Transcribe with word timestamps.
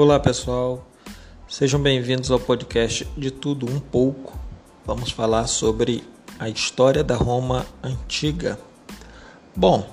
Olá 0.00 0.20
pessoal, 0.20 0.86
sejam 1.48 1.82
bem-vindos 1.82 2.30
ao 2.30 2.38
podcast 2.38 3.04
de 3.16 3.32
Tudo 3.32 3.66
Um 3.66 3.80
Pouco. 3.80 4.38
Vamos 4.86 5.10
falar 5.10 5.48
sobre 5.48 6.04
a 6.38 6.48
história 6.48 7.02
da 7.02 7.16
Roma 7.16 7.66
Antiga. 7.82 8.56
Bom, 9.56 9.84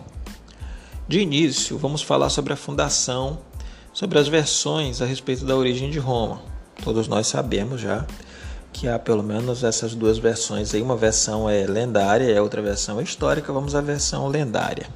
de 1.07 1.21
início 1.21 1.75
vamos 1.79 2.03
falar 2.03 2.29
sobre 2.29 2.53
a 2.53 2.55
fundação, 2.55 3.39
sobre 3.91 4.19
as 4.19 4.27
versões 4.27 5.01
a 5.01 5.05
respeito 5.05 5.43
da 5.43 5.55
origem 5.55 5.89
de 5.89 5.97
Roma. 5.97 6.39
Todos 6.83 7.07
nós 7.07 7.25
sabemos 7.25 7.81
já 7.81 8.05
que 8.71 8.87
há 8.87 8.99
pelo 8.99 9.23
menos 9.23 9.63
essas 9.63 9.95
duas 9.95 10.19
versões 10.19 10.71
aí, 10.75 10.83
uma 10.83 10.95
versão 10.95 11.49
é 11.49 11.65
lendária 11.65 12.31
e 12.31 12.37
a 12.37 12.43
outra 12.43 12.61
versão 12.61 12.99
é 12.99 13.03
histórica. 13.03 13.51
Vamos 13.51 13.73
à 13.73 13.81
versão 13.81 14.27
lendária. 14.27 14.87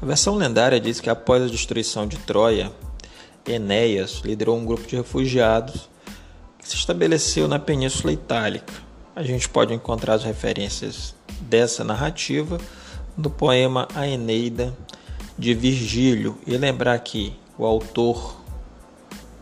A 0.00 0.06
versão 0.06 0.36
lendária 0.36 0.80
diz 0.80 1.00
que 1.00 1.10
após 1.10 1.42
a 1.42 1.48
destruição 1.48 2.06
de 2.06 2.16
Troia, 2.16 2.72
Enéas 3.48 4.20
liderou 4.24 4.56
um 4.56 4.64
grupo 4.64 4.86
de 4.86 4.96
refugiados 4.96 5.88
que 6.58 6.68
se 6.68 6.76
estabeleceu 6.76 7.48
na 7.48 7.58
Península 7.58 8.12
Itálica. 8.12 8.72
A 9.16 9.22
gente 9.22 9.48
pode 9.48 9.72
encontrar 9.72 10.14
as 10.14 10.24
referências 10.24 11.14
dessa 11.40 11.82
narrativa 11.82 12.58
no 13.16 13.30
poema 13.30 13.88
A 13.94 14.06
Eneida 14.06 14.76
de 15.36 15.54
Virgílio 15.54 16.38
e 16.46 16.56
lembrar 16.56 16.98
que 17.00 17.34
o 17.56 17.64
autor 17.64 18.38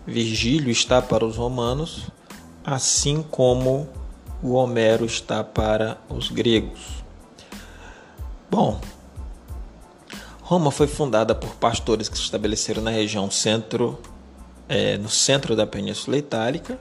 Virgílio 0.07 0.71
está 0.71 1.03
para 1.03 1.25
os 1.25 1.37
romanos, 1.37 2.07
assim 2.65 3.23
como 3.23 3.89
o 4.43 4.53
Homero 4.53 5.05
está 5.05 5.43
para 5.43 5.99
os 6.09 6.31
gregos. 6.31 7.05
Bom, 8.51 8.81
Roma 10.47 10.71
foi 10.71 10.87
fundada 10.87 11.35
por 11.35 11.57
pastores 11.57 12.09
que 12.09 12.17
se 12.17 12.23
estabeleceram 12.23 12.81
na 12.81 12.93
região 12.93 13.29
centro, 13.29 13.99
é, 14.69 14.97
no 14.97 15.09
centro 15.09 15.57
da 15.57 15.67
Península 15.67 16.17
Itálica, 16.17 16.79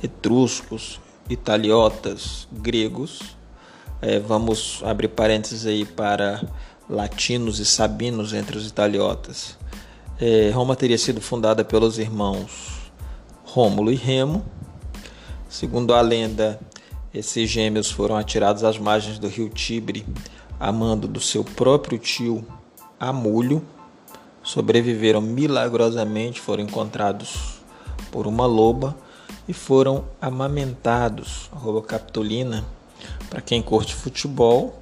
etruscos, 0.00 1.00
italiotas, 1.28 2.46
gregos. 2.52 3.36
É, 4.00 4.20
vamos 4.20 4.80
abrir 4.84 5.08
parênteses 5.08 5.66
aí 5.66 5.84
para 5.84 6.40
latinos 6.88 7.58
e 7.58 7.66
sabinos 7.66 8.32
entre 8.32 8.56
os 8.56 8.64
italiotas. 8.68 9.58
É, 10.20 10.52
Roma 10.54 10.76
teria 10.76 10.96
sido 10.96 11.20
fundada 11.20 11.64
pelos 11.64 11.98
irmãos 11.98 12.92
Rômulo 13.42 13.90
e 13.90 13.96
Remo. 13.96 14.46
Segundo 15.48 15.94
a 15.94 16.00
lenda, 16.00 16.60
esses 17.12 17.50
gêmeos 17.50 17.90
foram 17.90 18.16
atirados 18.16 18.62
às 18.62 18.78
margens 18.78 19.18
do 19.18 19.26
rio 19.26 19.48
Tibre 19.48 20.06
a 20.60 20.70
mando 20.70 21.08
do 21.08 21.18
seu 21.18 21.42
próprio 21.42 21.98
tio 21.98 22.46
a 23.00 23.14
mulho, 23.14 23.66
sobreviveram 24.42 25.22
milagrosamente, 25.22 26.38
foram 26.38 26.62
encontrados 26.62 27.60
por 28.12 28.26
uma 28.26 28.44
loba 28.44 28.94
e 29.48 29.54
foram 29.54 30.04
amamentados. 30.20 31.50
A 31.52 31.82
capitolina, 31.82 32.62
para 33.30 33.40
quem 33.40 33.62
curte 33.62 33.94
futebol, 33.94 34.78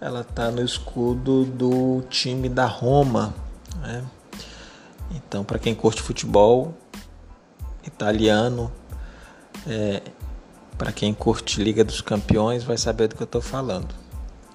ela 0.00 0.22
está 0.22 0.50
no 0.50 0.64
escudo 0.64 1.44
do 1.44 2.02
time 2.08 2.48
da 2.48 2.64
Roma. 2.64 3.34
Né? 3.82 4.02
Então, 5.10 5.44
para 5.44 5.58
quem 5.58 5.74
curte 5.74 6.00
futebol 6.00 6.74
italiano, 7.84 8.72
é, 9.66 10.00
para 10.78 10.92
quem 10.92 11.12
curte 11.12 11.62
Liga 11.62 11.84
dos 11.84 12.00
Campeões, 12.00 12.64
vai 12.64 12.78
saber 12.78 13.08
do 13.08 13.16
que 13.16 13.22
eu 13.22 13.26
estou 13.26 13.42
falando. 13.42 13.94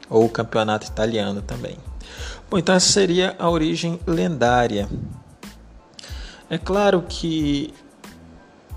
Ou 0.09 0.25
o 0.25 0.29
campeonato 0.29 0.87
italiano 0.87 1.41
também. 1.41 1.77
Bom, 2.55 2.59
então 2.59 2.73
essa 2.73 2.89
seria 2.89 3.35
a 3.37 3.49
origem 3.49 3.99
lendária. 4.07 4.87
É 6.49 6.57
claro 6.57 7.01
que 7.01 7.73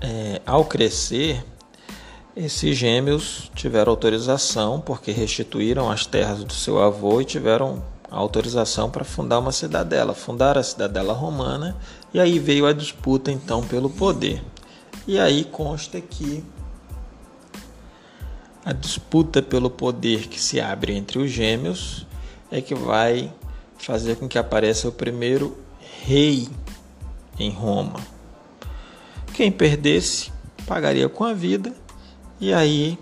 é, 0.01 0.41
ao 0.45 0.65
crescer, 0.65 1.45
esses 2.35 2.75
gêmeos 2.75 3.49
tiveram 3.55 3.89
autorização 3.89 4.81
porque 4.81 5.13
restituíram 5.13 5.89
as 5.89 6.05
terras 6.05 6.43
do 6.43 6.51
seu 6.51 6.83
avô 6.83 7.21
e 7.21 7.25
tiveram 7.25 7.81
autorização 8.11 8.91
para 8.91 9.05
fundar 9.05 9.39
uma 9.39 9.53
cidadela, 9.53 10.13
fundar 10.13 10.57
a 10.57 10.63
cidadela 10.63 11.13
romana, 11.13 11.77
e 12.13 12.19
aí 12.19 12.37
veio 12.37 12.65
a 12.65 12.73
disputa 12.73 13.31
então 13.31 13.65
pelo 13.65 13.89
poder. 13.89 14.43
E 15.07 15.17
aí 15.17 15.45
consta 15.45 16.01
que 16.01 16.43
a 18.65 18.73
disputa 18.73 19.41
pelo 19.41 19.69
poder 19.69 20.27
que 20.27 20.37
se 20.37 20.59
abre 20.59 20.97
entre 20.97 21.17
os 21.17 21.31
gêmeos 21.31 22.05
é 22.51 22.59
que 22.59 22.75
vai 22.75 23.31
fazer 23.79 24.17
com 24.17 24.27
que 24.27 24.37
apareça 24.37 24.87
o 24.87 24.91
primeiro 24.91 25.57
rei 26.03 26.47
em 27.39 27.49
Roma. 27.49 27.99
Quem 29.33 29.51
perdesse 29.51 30.31
pagaria 30.67 31.07
com 31.07 31.23
a 31.23 31.33
vida 31.33 31.73
e 32.39 32.53
aí 32.53 32.97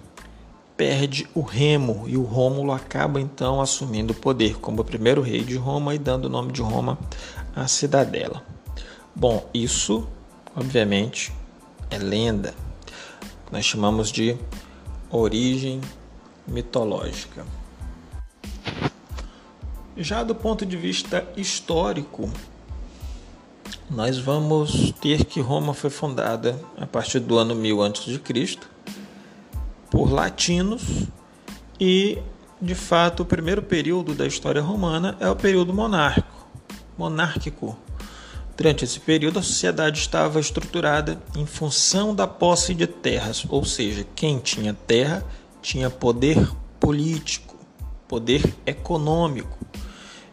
perde 0.78 1.28
o 1.34 1.42
Remo 1.42 2.06
e 2.08 2.16
o 2.16 2.22
Rômulo 2.22 2.72
acaba 2.72 3.20
então 3.20 3.60
assumindo 3.60 4.14
o 4.14 4.16
poder 4.16 4.60
como 4.60 4.82
o 4.82 4.86
primeiro 4.86 5.22
rei 5.22 5.44
de 5.44 5.56
Roma 5.56 5.96
e 5.96 5.98
dando 5.98 6.26
o 6.26 6.30
nome 6.30 6.52
de 6.52 6.62
Roma 6.62 6.98
à 7.56 7.68
cidadela. 7.68 8.44
Bom, 9.16 9.50
isso 9.54 10.08
obviamente 10.56 11.34
é 11.90 11.98
lenda. 11.98 12.54
Nós 13.52 13.66
chamamos 13.66 14.12
de 14.12 14.38
origem 15.10 15.82
mitológica. 16.48 17.46
Já 20.00 20.22
do 20.22 20.36
ponto 20.36 20.64
de 20.64 20.78
vista 20.78 21.28
histórico, 21.36 22.30
nós 23.90 24.20
vamos 24.20 24.92
ter 25.02 25.26
que 25.26 25.42
Roma 25.42 25.74
foi 25.74 25.90
fundada 25.90 26.60
a 26.78 26.86
partir 26.86 27.20
do 27.20 27.36
ano 27.36 27.56
1000 27.56 27.82
a.C. 27.82 28.58
por 29.90 30.12
latinos 30.12 31.08
e, 31.80 32.20
de 32.62 32.76
fato, 32.76 33.24
o 33.24 33.26
primeiro 33.26 33.64
período 33.64 34.14
da 34.14 34.28
história 34.28 34.62
romana 34.62 35.18
é 35.20 35.28
o 35.28 35.36
período 35.36 35.74
monárquico. 35.74 36.48
monárquico. 36.96 37.76
Durante 38.56 38.86
esse 38.86 39.00
período, 39.00 39.40
a 39.40 39.44
sociedade 39.44 40.00
estava 40.00 40.40
estruturada 40.40 41.20
em 41.36 41.46
função 41.48 42.14
da 42.14 42.28
posse 42.28 42.76
de 42.76 42.86
terras, 42.86 43.46
ou 43.50 43.66
seja, 43.66 44.06
quem 44.16 44.38
tinha 44.38 44.76
terra 44.76 45.26
tinha 45.60 45.90
poder 45.90 46.52
político, 46.80 47.56
poder 48.08 48.56
econômico. 48.64 49.58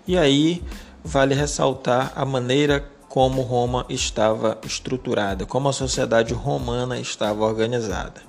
E 0.06 0.18
aí 0.18 0.62
vale 1.02 1.34
ressaltar 1.34 2.12
a 2.14 2.24
maneira 2.24 2.84
como 3.08 3.42
Roma 3.42 3.86
estava 3.88 4.58
estruturada, 4.64 5.46
como 5.46 5.68
a 5.68 5.72
sociedade 5.72 6.34
romana 6.34 6.98
estava 6.98 7.44
organizada. 7.44 8.22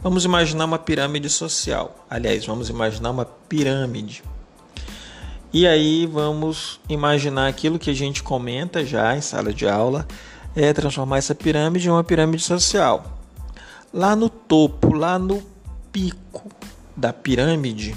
Vamos 0.00 0.24
imaginar 0.24 0.64
uma 0.64 0.78
pirâmide 0.78 1.30
social. 1.30 2.06
Aliás, 2.10 2.44
vamos 2.44 2.68
imaginar 2.68 3.10
uma 3.10 3.24
pirâmide. 3.24 4.22
E 5.52 5.66
aí 5.66 6.06
vamos 6.06 6.80
imaginar 6.88 7.48
aquilo 7.48 7.78
que 7.78 7.90
a 7.90 7.94
gente 7.94 8.22
comenta 8.22 8.84
já 8.84 9.16
em 9.16 9.20
sala 9.20 9.52
de 9.52 9.66
aula, 9.66 10.06
é 10.54 10.72
transformar 10.72 11.18
essa 11.18 11.34
pirâmide 11.34 11.88
em 11.88 11.90
uma 11.90 12.04
pirâmide 12.04 12.42
social. 12.42 13.04
Lá 13.92 14.14
no 14.14 14.28
topo, 14.28 14.92
lá 14.92 15.18
no 15.18 15.42
pico 15.90 16.50
da 16.96 17.12
pirâmide, 17.12 17.96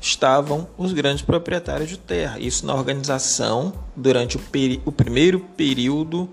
estavam 0.00 0.66
os 0.78 0.92
grandes 0.92 1.22
proprietários 1.22 1.88
de 1.88 1.98
terra. 1.98 2.38
Isso 2.38 2.64
na 2.66 2.74
organização 2.74 3.72
durante 3.94 4.36
o, 4.36 4.40
o 4.84 4.92
primeiro 4.92 5.40
período 5.56 6.28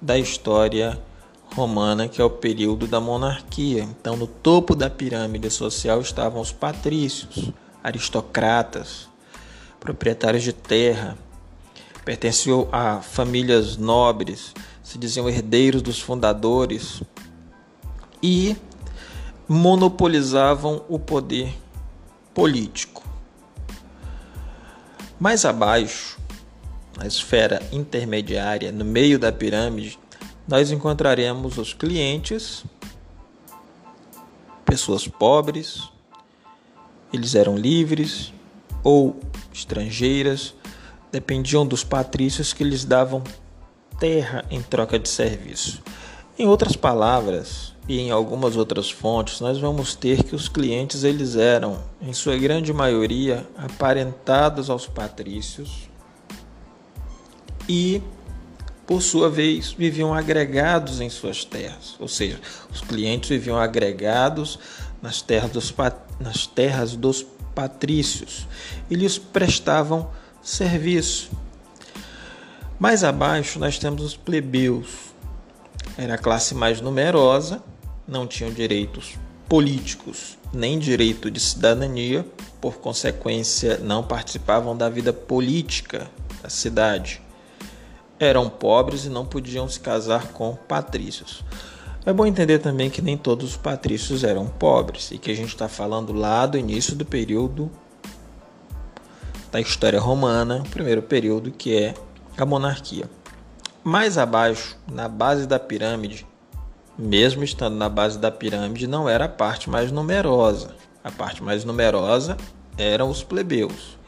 da 0.00 0.18
história 0.18 1.00
romana, 1.54 2.08
que 2.08 2.20
é 2.20 2.24
o 2.24 2.30
período 2.30 2.86
da 2.86 3.00
monarquia. 3.00 3.84
Então, 3.84 4.16
no 4.16 4.26
topo 4.26 4.74
da 4.74 4.90
pirâmide 4.90 5.50
social 5.50 6.00
estavam 6.00 6.40
os 6.40 6.50
patrícios, 6.50 7.52
aristocratas, 7.82 9.08
proprietários 9.78 10.42
de 10.42 10.52
terra, 10.52 11.16
pertenciam 12.04 12.68
a 12.72 13.00
famílias 13.00 13.76
nobres, 13.76 14.54
se 14.82 14.98
diziam 14.98 15.28
herdeiros 15.28 15.82
dos 15.82 16.00
fundadores 16.00 17.02
e 18.22 18.56
monopolizavam 19.48 20.82
o 20.88 20.98
poder 20.98 21.54
político. 22.34 23.11
Mais 25.22 25.44
abaixo, 25.44 26.18
na 26.98 27.06
esfera 27.06 27.62
intermediária, 27.70 28.72
no 28.72 28.84
meio 28.84 29.20
da 29.20 29.30
pirâmide, 29.30 29.96
nós 30.48 30.72
encontraremos 30.72 31.58
os 31.58 31.72
clientes, 31.72 32.64
pessoas 34.64 35.06
pobres, 35.06 35.88
eles 37.12 37.36
eram 37.36 37.56
livres 37.56 38.34
ou 38.82 39.20
estrangeiras, 39.54 40.56
dependiam 41.12 41.64
dos 41.64 41.84
patrícios 41.84 42.52
que 42.52 42.64
lhes 42.64 42.84
davam 42.84 43.22
terra 44.00 44.44
em 44.50 44.60
troca 44.60 44.98
de 44.98 45.08
serviço. 45.08 45.84
Em 46.36 46.48
outras 46.48 46.74
palavras, 46.74 47.71
e 47.88 47.98
em 47.98 48.10
algumas 48.10 48.56
outras 48.56 48.90
fontes, 48.90 49.40
nós 49.40 49.58
vamos 49.58 49.94
ter 49.94 50.22
que 50.22 50.34
os 50.34 50.48
clientes 50.48 51.04
eles 51.04 51.36
eram, 51.36 51.82
em 52.00 52.12
sua 52.12 52.36
grande 52.36 52.72
maioria, 52.72 53.46
aparentados 53.56 54.70
aos 54.70 54.86
patrícios 54.86 55.90
e 57.68 58.02
por 58.86 59.00
sua 59.00 59.30
vez, 59.30 59.72
viviam 59.72 60.12
agregados 60.12 61.00
em 61.00 61.08
suas 61.08 61.44
terras, 61.44 61.94
ou 61.98 62.08
seja, 62.08 62.40
os 62.70 62.80
clientes 62.80 63.28
viviam 63.28 63.56
agregados 63.56 64.58
nas 65.00 65.22
terras 65.22 65.50
dos, 65.50 65.74
nas 66.20 66.46
terras 66.46 66.96
dos 66.96 67.24
patrícios 67.54 68.46
e 68.90 68.94
lhes 68.94 69.18
prestavam 69.18 70.10
serviço. 70.42 71.30
Mais 72.78 73.04
abaixo 73.04 73.58
nós 73.58 73.78
temos 73.78 74.02
os 74.02 74.16
plebeus. 74.16 75.12
Era 75.96 76.14
a 76.14 76.18
classe 76.18 76.54
mais 76.54 76.80
numerosa, 76.80 77.62
não 78.06 78.26
tinham 78.26 78.52
direitos 78.52 79.14
políticos 79.48 80.38
nem 80.52 80.78
direito 80.78 81.30
de 81.30 81.40
cidadania, 81.40 82.26
por 82.60 82.76
consequência, 82.76 83.78
não 83.78 84.02
participavam 84.02 84.76
da 84.76 84.88
vida 84.88 85.12
política 85.12 86.10
da 86.42 86.48
cidade. 86.50 87.22
Eram 88.18 88.48
pobres 88.48 89.04
e 89.04 89.08
não 89.08 89.24
podiam 89.24 89.68
se 89.68 89.80
casar 89.80 90.28
com 90.28 90.54
patrícios. 90.54 91.42
É 92.04 92.12
bom 92.12 92.26
entender 92.26 92.58
também 92.58 92.90
que 92.90 93.00
nem 93.00 93.16
todos 93.16 93.50
os 93.50 93.56
patrícios 93.56 94.24
eram 94.24 94.46
pobres 94.46 95.10
e 95.10 95.18
que 95.18 95.30
a 95.30 95.34
gente 95.34 95.48
está 95.48 95.68
falando 95.68 96.12
lá 96.12 96.46
do 96.46 96.58
início 96.58 96.94
do 96.94 97.04
período 97.04 97.70
da 99.50 99.60
história 99.60 100.00
romana, 100.00 100.62
o 100.66 100.68
primeiro 100.68 101.02
período 101.02 101.50
que 101.50 101.76
é 101.76 101.94
a 102.36 102.44
monarquia. 102.44 103.08
Mais 103.84 104.18
abaixo, 104.18 104.76
na 104.90 105.08
base 105.08 105.46
da 105.46 105.58
pirâmide, 105.58 106.26
mesmo 106.98 107.42
estando 107.42 107.76
na 107.76 107.88
base 107.88 108.18
da 108.18 108.30
pirâmide, 108.30 108.86
não 108.86 109.08
era 109.08 109.24
a 109.24 109.28
parte 109.28 109.70
mais 109.70 109.90
numerosa. 109.90 110.74
A 111.02 111.10
parte 111.10 111.42
mais 111.42 111.64
numerosa 111.64 112.36
eram 112.76 113.10
os 113.10 113.22
plebeus. 113.22 113.98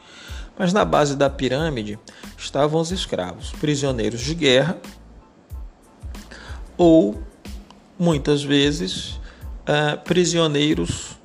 Mas 0.57 0.71
na 0.71 0.85
base 0.85 1.15
da 1.15 1.29
pirâmide 1.29 1.99
estavam 2.37 2.79
os 2.79 2.91
escravos, 2.91 3.51
prisioneiros 3.59 4.21
de 4.21 4.33
guerra 4.33 4.77
ou, 6.77 7.21
muitas 7.97 8.43
vezes, 8.43 9.19
uh, 9.67 10.01
prisioneiros 10.03 11.15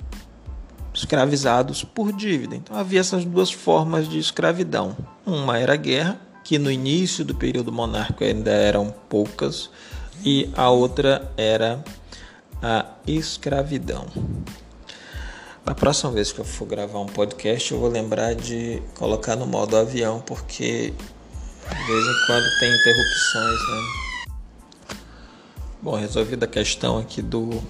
escravizados 0.93 1.83
por 1.83 2.11
dívida. 2.11 2.55
Então 2.55 2.75
havia 2.75 2.99
essas 2.99 3.23
duas 3.23 3.51
formas 3.51 4.09
de 4.09 4.19
escravidão. 4.19 4.95
Uma 5.25 5.57
era 5.57 5.73
a 5.73 5.77
guerra, 5.77 6.19
que 6.43 6.57
no 6.59 6.71
início 6.71 7.23
do 7.23 7.35
período 7.35 7.71
monárquico 7.71 8.23
ainda 8.23 8.51
eram 8.51 8.93
poucas, 9.09 9.69
e 10.23 10.49
a 10.55 10.69
outra 10.69 11.31
era 11.37 11.83
a 12.61 12.85
escravidão. 13.07 14.07
Na 15.65 15.75
próxima 15.75 16.11
vez 16.11 16.31
que 16.31 16.39
eu 16.39 16.45
for 16.45 16.65
gravar 16.67 16.99
um 16.99 17.05
podcast, 17.05 17.71
eu 17.71 17.79
vou 17.79 17.89
lembrar 17.89 18.33
de 18.35 18.81
colocar 18.95 19.35
no 19.35 19.45
modo 19.45 19.77
avião, 19.77 20.19
porque 20.19 20.91
de 20.91 21.85
vez 21.87 22.05
em 22.05 22.25
quando 22.25 22.59
tem 22.59 22.69
interrupções, 22.75 23.59
né? 23.69 24.97
Bom, 25.81 25.95
resolvida 25.95 26.45
a 26.45 26.49
questão 26.49 26.97
aqui 26.97 27.21
do 27.21 27.61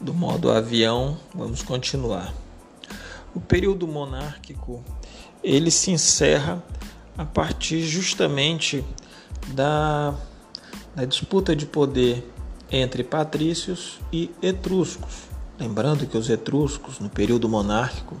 do 0.00 0.14
modo 0.14 0.50
avião, 0.50 1.18
vamos 1.34 1.62
continuar. 1.62 2.32
O 3.34 3.40
período 3.40 3.86
monárquico 3.86 4.84
ele 5.42 5.70
se 5.70 5.90
encerra 5.90 6.62
a 7.16 7.24
partir 7.24 7.82
justamente 7.82 8.84
da, 9.52 10.14
da 10.94 11.04
disputa 11.04 11.54
de 11.54 11.66
poder 11.66 12.32
entre 12.70 13.02
patrícios 13.02 13.98
e 14.12 14.30
etruscos. 14.42 15.28
Lembrando 15.58 16.06
que 16.06 16.16
os 16.16 16.30
etruscos, 16.30 17.00
no 17.00 17.08
período 17.08 17.48
monárquico, 17.48 18.16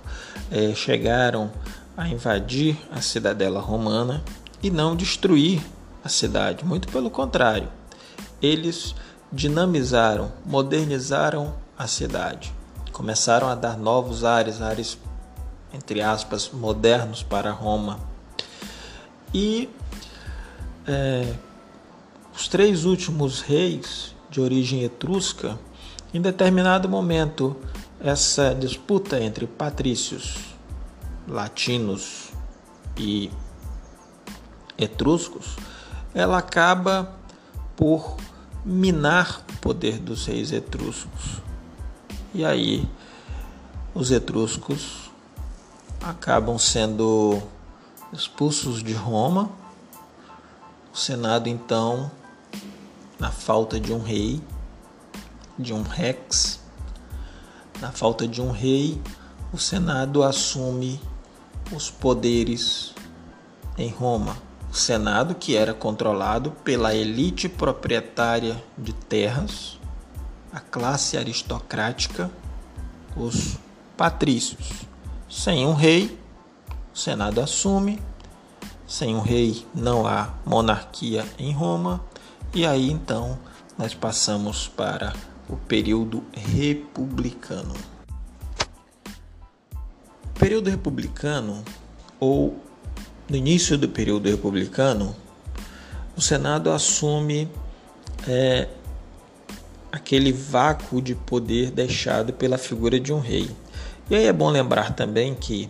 eh, 0.50 0.74
chegaram 0.74 1.50
a 1.96 2.08
invadir 2.08 2.76
a 2.90 3.00
cidadela 3.00 3.60
romana 3.60 4.22
e 4.62 4.70
não 4.70 4.96
destruir 4.96 5.62
a 6.02 6.08
cidade, 6.08 6.64
muito 6.64 6.88
pelo 6.88 7.10
contrário, 7.10 7.68
eles 8.40 8.94
dinamizaram, 9.32 10.32
modernizaram 10.44 11.54
a 11.76 11.86
cidade, 11.86 12.52
começaram 12.92 13.48
a 13.48 13.54
dar 13.54 13.76
novos 13.76 14.24
ares, 14.24 14.62
ares 14.62 14.98
entre 15.72 16.00
aspas 16.00 16.50
modernos 16.52 17.22
para 17.22 17.50
Roma. 17.50 18.00
E 19.34 19.68
é, 20.88 21.34
os 22.34 22.48
três 22.48 22.84
últimos 22.84 23.42
reis 23.42 24.14
de 24.30 24.40
origem 24.40 24.82
etrusca, 24.82 25.58
em 26.14 26.20
determinado 26.20 26.88
momento, 26.88 27.56
essa 28.00 28.54
disputa 28.54 29.20
entre 29.20 29.46
patrícios 29.46 30.38
latinos 31.26 32.30
e 32.96 33.30
etruscos, 34.78 35.56
ela 36.14 36.38
acaba 36.38 37.14
por 37.76 38.16
minar 38.64 39.44
o 39.52 39.56
poder 39.58 39.98
dos 39.98 40.26
reis 40.26 40.52
etruscos. 40.52 41.42
E 42.34 42.44
aí 42.44 42.88
os 43.94 44.10
etruscos 44.10 45.10
acabam 46.00 46.58
sendo 46.58 47.42
expulsos 48.12 48.82
de 48.82 48.92
Roma 48.94 49.50
o 50.92 50.96
Senado, 50.96 51.48
então, 51.48 52.10
na 53.18 53.30
falta 53.30 53.78
de 53.78 53.92
um 53.92 54.02
rei, 54.02 54.40
de 55.58 55.72
um 55.72 55.82
rex, 55.82 56.60
na 57.80 57.92
falta 57.92 58.26
de 58.26 58.40
um 58.40 58.50
rei, 58.50 59.00
o 59.52 59.58
Senado 59.58 60.22
assume 60.22 61.00
os 61.72 61.90
poderes 61.90 62.94
em 63.76 63.88
Roma. 63.88 64.36
O 64.70 64.74
Senado, 64.74 65.34
que 65.34 65.56
era 65.56 65.72
controlado 65.72 66.50
pela 66.50 66.94
elite 66.94 67.48
proprietária 67.48 68.62
de 68.76 68.92
terras, 68.92 69.78
a 70.52 70.60
classe 70.60 71.16
aristocrática, 71.16 72.30
os 73.16 73.56
patrícios. 73.96 74.86
Sem 75.28 75.66
um 75.66 75.74
rei, 75.74 76.18
o 76.94 76.98
Senado 76.98 77.40
assume 77.40 78.00
sem 78.88 79.14
um 79.14 79.20
rei 79.20 79.66
não 79.74 80.06
há 80.06 80.34
monarquia 80.46 81.24
em 81.38 81.52
Roma, 81.52 82.02
e 82.54 82.64
aí 82.64 82.90
então 82.90 83.38
nós 83.76 83.94
passamos 83.94 84.66
para 84.66 85.12
o 85.46 85.56
período 85.56 86.24
republicano. 86.32 87.74
O 90.24 90.38
período 90.38 90.70
republicano, 90.70 91.62
ou 92.18 92.58
no 93.28 93.36
início 93.36 93.76
do 93.76 93.88
período 93.88 94.28
republicano, 94.28 95.14
o 96.16 96.22
Senado 96.22 96.70
assume 96.72 97.48
é, 98.26 98.68
aquele 99.92 100.32
vácuo 100.32 101.02
de 101.02 101.14
poder 101.14 101.70
deixado 101.70 102.32
pela 102.32 102.56
figura 102.56 102.98
de 102.98 103.12
um 103.12 103.20
rei. 103.20 103.50
E 104.10 104.16
aí 104.16 104.24
é 104.24 104.32
bom 104.32 104.48
lembrar 104.48 104.94
também 104.94 105.34
que 105.34 105.68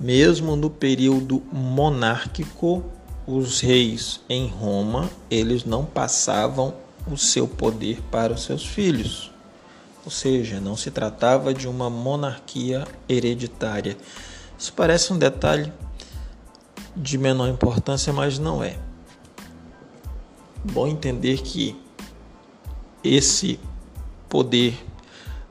mesmo 0.00 0.56
no 0.56 0.70
período 0.70 1.42
monárquico, 1.52 2.84
os 3.26 3.60
reis 3.60 4.20
em 4.28 4.46
Roma, 4.46 5.10
eles 5.30 5.64
não 5.64 5.84
passavam 5.84 6.74
o 7.06 7.16
seu 7.16 7.46
poder 7.46 8.00
para 8.10 8.32
os 8.32 8.42
seus 8.42 8.64
filhos. 8.64 9.30
Ou 10.04 10.10
seja, 10.10 10.60
não 10.60 10.76
se 10.76 10.90
tratava 10.90 11.52
de 11.52 11.68
uma 11.68 11.90
monarquia 11.90 12.86
hereditária. 13.08 13.96
Isso 14.58 14.72
parece 14.72 15.12
um 15.12 15.18
detalhe 15.18 15.72
de 16.96 17.18
menor 17.18 17.48
importância, 17.48 18.12
mas 18.12 18.38
não 18.38 18.62
é. 18.64 18.78
Bom 20.72 20.86
entender 20.86 21.42
que 21.42 21.78
esse 23.04 23.60
poder 24.28 24.74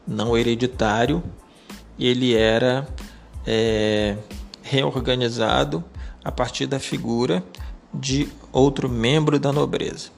não 0.07 0.37
hereditário 0.37 1.23
ele 1.99 2.35
era 2.35 2.87
é, 3.45 4.17
reorganizado 4.67 5.83
a 6.24 6.31
partir 6.31 6.67
da 6.67 6.79
figura 6.79 7.43
de 7.93 8.29
outro 8.51 8.89
membro 8.89 9.39
da 9.39 9.51
nobreza. 9.51 10.09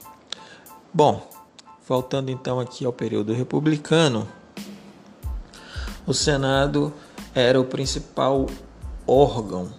Bom, 0.92 1.24
voltando 1.86 2.30
então 2.30 2.58
aqui 2.58 2.84
ao 2.84 2.92
período 2.92 3.32
republicano, 3.32 4.26
o 6.06 6.12
Senado 6.12 6.92
era 7.32 7.60
o 7.60 7.64
principal 7.64 8.46
órgão, 9.06 9.72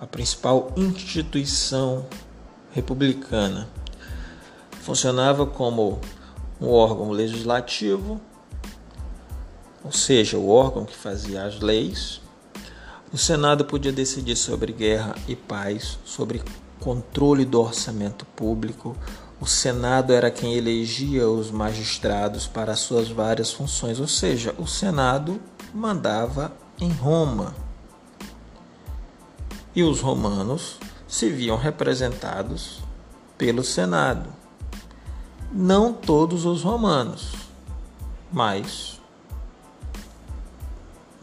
a 0.00 0.06
principal 0.06 0.72
instituição 0.76 2.06
republicana. 2.72 3.68
Funcionava 4.82 5.46
como 5.46 6.00
um 6.60 6.68
órgão 6.68 7.10
legislativo, 7.10 8.20
ou 9.84 9.90
seja, 9.90 10.38
o 10.38 10.48
órgão 10.48 10.84
que 10.84 10.96
fazia 10.96 11.44
as 11.44 11.58
leis, 11.58 12.21
o 13.12 13.18
Senado 13.18 13.66
podia 13.66 13.92
decidir 13.92 14.36
sobre 14.36 14.72
guerra 14.72 15.14
e 15.28 15.36
paz, 15.36 15.98
sobre 16.02 16.42
controle 16.80 17.44
do 17.44 17.60
orçamento 17.60 18.24
público. 18.24 18.96
O 19.38 19.46
Senado 19.46 20.14
era 20.14 20.30
quem 20.30 20.54
elegia 20.54 21.28
os 21.28 21.50
magistrados 21.50 22.46
para 22.46 22.74
suas 22.74 23.10
várias 23.10 23.52
funções, 23.52 24.00
ou 24.00 24.08
seja, 24.08 24.54
o 24.56 24.66
Senado 24.66 25.38
mandava 25.74 26.52
em 26.80 26.90
Roma. 26.90 27.54
E 29.74 29.82
os 29.82 30.00
romanos 30.00 30.78
se 31.06 31.28
viam 31.28 31.58
representados 31.58 32.80
pelo 33.36 33.62
Senado. 33.62 34.30
Não 35.52 35.92
todos 35.92 36.46
os 36.46 36.62
romanos, 36.62 37.32
mas 38.32 39.01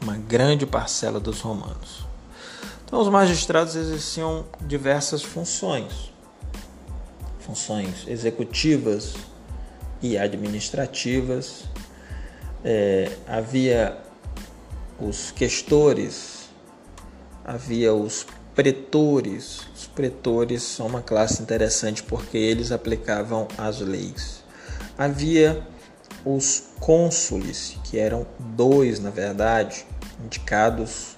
uma 0.01 0.17
grande 0.17 0.65
parcela 0.65 1.19
dos 1.19 1.41
romanos. 1.41 2.05
Então, 2.85 2.99
os 2.99 3.07
magistrados 3.07 3.75
exerciam 3.75 4.45
diversas 4.61 5.21
funções, 5.21 6.11
funções 7.39 8.07
executivas 8.07 9.13
e 10.01 10.17
administrativas. 10.17 11.65
É, 12.63 13.11
havia 13.27 13.97
os 14.99 15.31
questores, 15.31 16.49
havia 17.45 17.93
os 17.93 18.25
pretores. 18.55 19.61
Os 19.75 19.87
pretores 19.87 20.63
são 20.63 20.87
uma 20.87 21.01
classe 21.01 21.41
interessante 21.41 22.01
porque 22.03 22.37
eles 22.37 22.71
aplicavam 22.71 23.47
as 23.57 23.79
leis. 23.79 24.43
Havia 24.97 25.65
os 26.25 26.63
cônsules, 26.79 27.77
que 27.83 27.97
eram 27.97 28.25
dois, 28.39 28.99
na 28.99 29.09
verdade, 29.09 29.85
indicados 30.23 31.17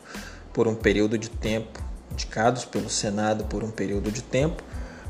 por 0.53 0.67
um 0.67 0.75
período 0.75 1.17
de 1.17 1.29
tempo, 1.29 1.79
indicados 2.11 2.65
pelo 2.65 2.89
Senado 2.89 3.45
por 3.45 3.63
um 3.63 3.71
período 3.71 4.11
de 4.11 4.21
tempo. 4.21 4.63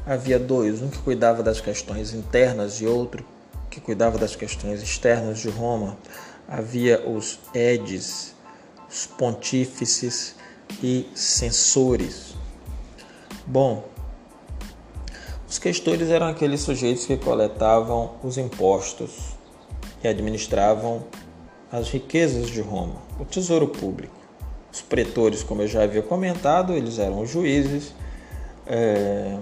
Havia 0.05 0.39
dois, 0.39 0.81
um 0.81 0.89
que 0.89 0.97
cuidava 0.99 1.43
das 1.43 1.61
questões 1.61 2.13
internas 2.13 2.81
e 2.81 2.85
outro 2.85 3.25
que 3.71 3.79
cuidava 3.79 4.17
das 4.17 4.35
questões 4.35 4.83
externas 4.83 5.39
de 5.39 5.49
Roma. 5.49 5.97
Havia 6.47 7.07
os 7.09 7.39
edes, 7.53 8.35
os 8.89 9.07
pontífices 9.07 10.35
e 10.83 11.09
censores. 11.15 12.35
Bom, 13.47 13.89
os 15.49 15.57
questores 15.57 16.09
eram 16.09 16.27
aqueles 16.27 16.61
sujeitos 16.61 17.05
que 17.05 17.17
coletavam 17.17 18.15
os 18.21 18.37
impostos 18.37 19.35
e 20.03 20.07
administravam 20.07 21.03
as 21.71 21.89
riquezas 21.89 22.49
de 22.49 22.61
Roma, 22.61 23.01
o 23.21 23.25
tesouro 23.25 23.67
público. 23.67 24.15
Os 24.73 24.81
pretores, 24.81 25.43
como 25.43 25.61
eu 25.61 25.67
já 25.67 25.83
havia 25.83 26.01
comentado, 26.01 26.73
eles 26.73 26.97
eram 26.97 27.21
os 27.21 27.29
juízes 27.29 27.93
é, 28.65 29.37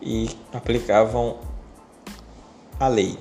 e 0.00 0.30
aplicavam 0.52 1.38
a 2.78 2.86
lei. 2.88 3.18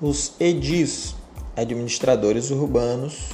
Os 0.00 0.34
edis 0.38 1.14
administradores 1.56 2.50
urbanos 2.50 3.30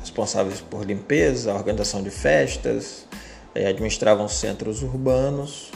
responsáveis 0.00 0.60
por 0.60 0.84
limpeza, 0.84 1.54
organização 1.54 2.02
de 2.02 2.10
festas, 2.10 3.06
eh, 3.54 3.68
administravam 3.68 4.28
centros 4.28 4.82
urbanos. 4.82 5.70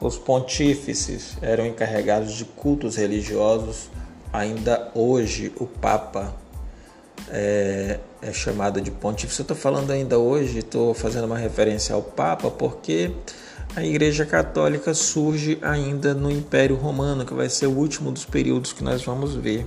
Os 0.00 0.18
pontífices 0.18 1.36
eram 1.40 1.66
encarregados 1.66 2.34
de 2.34 2.44
cultos 2.44 2.96
religiosos. 2.96 3.88
Ainda 4.34 4.90
hoje, 4.96 5.52
o 5.60 5.64
Papa 5.64 6.34
é, 7.28 8.00
é 8.20 8.32
chamado 8.32 8.80
de 8.80 8.90
pontífice. 8.90 9.38
Eu 9.38 9.44
estou 9.44 9.56
falando 9.56 9.92
ainda 9.92 10.18
hoje, 10.18 10.58
estou 10.58 10.92
fazendo 10.92 11.26
uma 11.26 11.38
referência 11.38 11.94
ao 11.94 12.02
Papa, 12.02 12.50
porque 12.50 13.12
a 13.76 13.84
Igreja 13.84 14.26
Católica 14.26 14.92
surge 14.92 15.56
ainda 15.62 16.14
no 16.14 16.32
Império 16.32 16.74
Romano, 16.74 17.24
que 17.24 17.32
vai 17.32 17.48
ser 17.48 17.68
o 17.68 17.78
último 17.78 18.10
dos 18.10 18.24
períodos 18.24 18.72
que 18.72 18.82
nós 18.82 19.04
vamos 19.04 19.36
ver 19.36 19.64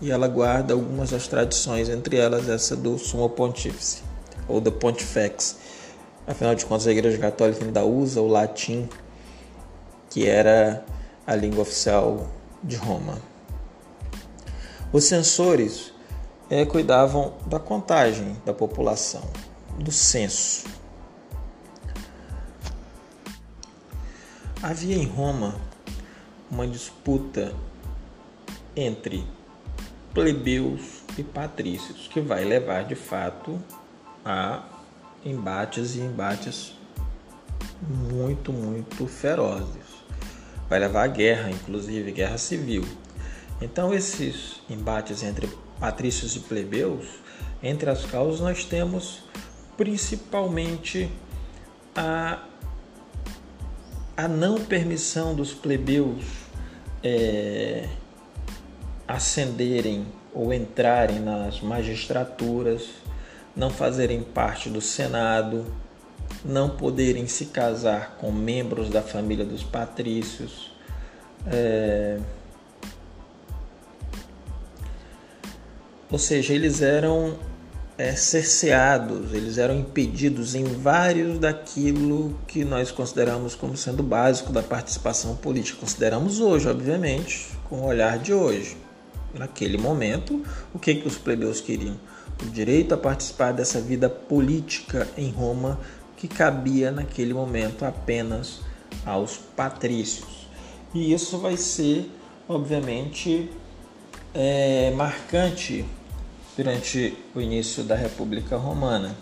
e 0.00 0.12
ela 0.12 0.28
guarda 0.28 0.72
algumas 0.72 1.10
das 1.10 1.26
tradições, 1.26 1.88
entre 1.88 2.16
elas 2.16 2.48
essa 2.48 2.76
do 2.76 2.96
Sumo 2.96 3.28
Pontífice, 3.28 4.04
ou 4.46 4.60
do 4.60 4.70
Pontifex. 4.70 5.56
Afinal 6.28 6.54
de 6.54 6.64
contas, 6.64 6.86
a 6.86 6.92
Igreja 6.92 7.18
Católica 7.18 7.64
ainda 7.64 7.84
usa 7.84 8.20
o 8.20 8.28
latim, 8.28 8.88
que 10.08 10.28
era 10.28 10.84
a 11.26 11.34
língua 11.34 11.62
oficial 11.62 12.28
de 12.62 12.76
Roma. 12.76 13.29
Os 14.92 15.04
censores 15.04 15.92
é, 16.50 16.64
cuidavam 16.66 17.34
da 17.46 17.60
contagem 17.60 18.36
da 18.44 18.52
população, 18.52 19.22
do 19.78 19.92
censo. 19.92 20.66
Havia 24.60 24.96
em 24.96 25.06
Roma 25.06 25.54
uma 26.50 26.66
disputa 26.66 27.54
entre 28.74 29.24
plebeus 30.12 31.02
e 31.16 31.22
patrícios, 31.22 32.08
que 32.08 32.20
vai 32.20 32.44
levar 32.44 32.84
de 32.84 32.96
fato 32.96 33.62
a 34.24 34.64
embates 35.24 35.94
e 35.94 36.00
embates 36.00 36.74
muito, 37.80 38.52
muito 38.52 39.06
ferozes. 39.06 40.00
Vai 40.68 40.78
levar 40.78 41.04
a 41.04 41.08
guerra, 41.08 41.50
inclusive 41.50 42.12
guerra 42.12 42.38
civil. 42.38 42.84
Então, 43.60 43.92
esses 43.92 44.60
embates 44.68 45.22
entre 45.22 45.48
patrícios 45.78 46.36
e 46.36 46.40
plebeus, 46.40 47.06
entre 47.62 47.90
as 47.90 48.04
causas, 48.04 48.40
nós 48.40 48.64
temos 48.64 49.22
principalmente 49.76 51.10
a, 51.94 52.44
a 54.16 54.28
não 54.28 54.60
permissão 54.64 55.34
dos 55.34 55.52
plebeus 55.52 56.24
é, 57.02 57.88
ascenderem 59.06 60.06
ou 60.32 60.52
entrarem 60.54 61.18
nas 61.20 61.60
magistraturas, 61.60 62.88
não 63.56 63.70
fazerem 63.70 64.22
parte 64.22 64.70
do 64.70 64.80
Senado, 64.80 65.66
não 66.44 66.70
poderem 66.70 67.26
se 67.26 67.46
casar 67.46 68.16
com 68.18 68.30
membros 68.30 68.88
da 68.88 69.02
família 69.02 69.44
dos 69.44 69.62
patrícios. 69.62 70.70
É... 71.46 72.18
Ou 76.10 76.18
seja, 76.18 76.52
eles 76.52 76.82
eram 76.82 77.36
é, 77.96 78.16
cerceados, 78.16 79.32
eles 79.32 79.58
eram 79.58 79.78
impedidos 79.78 80.54
em 80.54 80.64
vários 80.64 81.38
daquilo 81.38 82.36
que 82.48 82.64
nós 82.64 82.90
consideramos 82.90 83.54
como 83.54 83.76
sendo 83.76 84.02
básico 84.02 84.52
da 84.52 84.62
participação 84.62 85.36
política. 85.36 85.78
Consideramos 85.80 86.40
hoje, 86.40 86.68
obviamente, 86.68 87.50
com 87.68 87.76
o 87.76 87.86
olhar 87.86 88.18
de 88.18 88.32
hoje 88.32 88.76
naquele 89.34 89.78
momento, 89.78 90.42
o 90.74 90.78
que, 90.78 90.94
que 90.94 91.06
os 91.06 91.16
plebeus 91.16 91.60
queriam? 91.60 91.96
O 92.42 92.46
direito 92.46 92.94
a 92.94 92.96
participar 92.96 93.52
dessa 93.52 93.80
vida 93.80 94.08
política 94.08 95.06
em 95.16 95.30
Roma 95.30 95.78
que 96.16 96.26
cabia 96.26 96.90
naquele 96.90 97.32
momento 97.32 97.84
apenas 97.84 98.60
aos 99.06 99.36
patrícios. 99.36 100.48
E 100.92 101.12
isso 101.12 101.38
vai 101.38 101.56
ser, 101.56 102.10
obviamente, 102.48 103.50
é, 104.34 104.90
marcante 104.96 105.84
durante 106.56 107.16
o 107.34 107.40
início 107.40 107.82
da 107.82 107.94
República 107.94 108.56
Romana. 108.56 109.16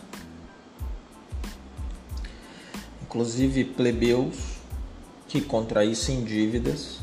Inclusive, 3.02 3.64
plebeus 3.64 4.58
que 5.26 5.40
contraíssem 5.40 6.24
dívidas, 6.24 6.98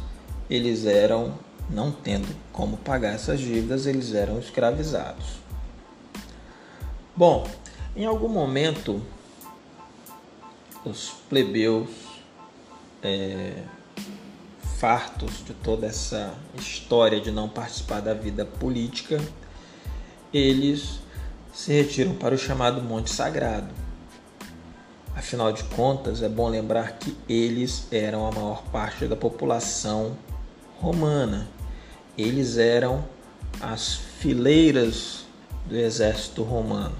eles 0.49 0.85
eram 0.85 1.37
não 1.69 1.91
tendo 1.91 2.27
como 2.51 2.77
pagar 2.77 3.13
essas 3.13 3.39
dívidas, 3.39 3.85
eles 3.85 4.13
eram 4.13 4.39
escravizados. 4.39 5.25
Bom, 7.15 7.47
em 7.95 8.05
algum 8.05 8.27
momento, 8.27 9.01
os 10.83 11.11
plebeus, 11.29 11.89
é, 13.01 13.63
fartos 14.77 15.43
de 15.45 15.53
toda 15.53 15.87
essa 15.87 16.35
história 16.55 17.21
de 17.21 17.31
não 17.31 17.47
participar 17.47 18.01
da 18.01 18.13
vida 18.13 18.45
política, 18.45 19.19
eles 20.37 20.99
se 21.53 21.71
retiram 21.73 22.15
para 22.15 22.35
o 22.35 22.37
chamado 22.37 22.81
Monte 22.81 23.11
Sagrado. 23.11 23.69
Afinal 25.15 25.51
de 25.53 25.63
contas, 25.63 26.21
é 26.21 26.29
bom 26.29 26.49
lembrar 26.49 26.93
que 26.93 27.15
eles 27.29 27.87
eram 27.91 28.27
a 28.27 28.31
maior 28.31 28.63
parte 28.63 29.07
da 29.07 29.15
população 29.15 30.17
romana 30.79 31.47
eles 32.17 32.57
eram 32.57 33.03
as 33.59 33.95
fileiras 33.95 35.25
do 35.65 35.75
exército 35.75 36.43
romano. 36.43 36.95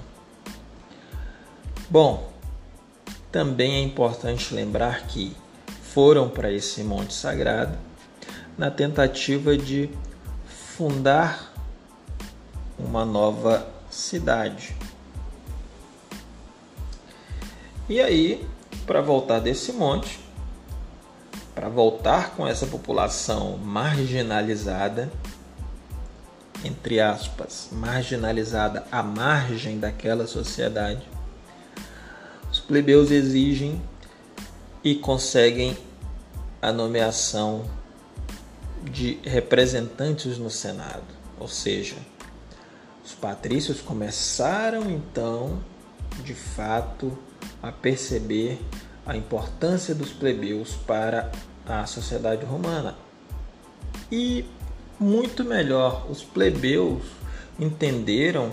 Bom, 1.88 2.30
também 3.30 3.74
é 3.74 3.80
importante 3.80 4.54
lembrar 4.54 5.06
que 5.06 5.34
foram 5.82 6.28
para 6.28 6.52
esse 6.52 6.82
monte 6.82 7.14
sagrado 7.14 7.78
na 8.58 8.70
tentativa 8.70 9.56
de 9.56 9.90
fundar 10.46 11.54
uma 12.78 13.04
nova 13.04 13.66
cidade. 13.90 14.76
E 17.88 18.00
aí, 18.00 18.46
para 18.86 19.00
voltar 19.00 19.40
desse 19.40 19.72
monte, 19.72 20.18
para 21.54 21.68
voltar 21.68 22.34
com 22.36 22.46
essa 22.46 22.66
população 22.66 23.56
marginalizada, 23.56 25.10
entre 26.64 27.00
aspas, 27.00 27.68
marginalizada 27.72 28.86
à 28.90 29.02
margem 29.02 29.78
daquela 29.78 30.26
sociedade, 30.26 31.08
os 32.50 32.60
plebeus 32.60 33.10
exigem 33.10 33.80
e 34.82 34.94
conseguem 34.94 35.76
a 36.60 36.72
nomeação 36.72 37.64
de 38.82 39.18
representantes 39.22 40.38
no 40.38 40.50
Senado. 40.50 41.04
Ou 41.38 41.48
seja, 41.48 41.96
os 43.06 43.14
patrícios 43.14 43.80
começaram 43.80 44.90
então, 44.90 45.62
de 46.24 46.34
fato, 46.34 47.16
a 47.62 47.70
perceber 47.70 48.60
a 49.06 49.16
importância 49.16 49.94
dos 49.94 50.10
plebeus 50.10 50.74
para 50.84 51.30
a 51.64 51.86
sociedade 51.86 52.44
romana. 52.44 52.96
E 54.10 54.44
muito 54.98 55.44
melhor, 55.44 56.10
os 56.10 56.24
plebeus 56.24 57.04
entenderam 57.60 58.50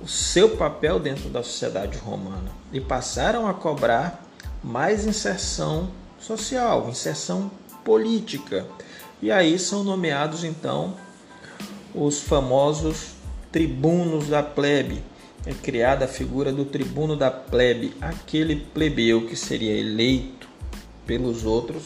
o 0.00 0.08
seu 0.08 0.56
papel 0.56 0.98
dentro 0.98 1.28
da 1.28 1.42
sociedade 1.42 1.98
romana 1.98 2.50
e 2.72 2.80
passaram 2.80 3.46
a 3.46 3.52
cobrar 3.52 4.24
mais 4.64 5.06
inserção 5.06 5.90
social, 6.18 6.88
inserção 6.88 7.50
política. 7.84 8.66
E 9.20 9.30
aí 9.30 9.58
são 9.58 9.84
nomeados 9.84 10.44
então 10.44 10.94
os 11.94 12.20
famosos 12.20 13.15
tribunos 13.56 14.28
da 14.28 14.42
plebe. 14.42 15.02
É 15.46 15.54
criada 15.54 16.04
a 16.04 16.08
figura 16.08 16.52
do 16.52 16.66
tribuno 16.66 17.16
da 17.16 17.30
plebe, 17.30 17.96
aquele 18.02 18.56
plebeu 18.56 19.26
que 19.26 19.34
seria 19.34 19.72
eleito 19.72 20.46
pelos 21.06 21.46
outros 21.46 21.84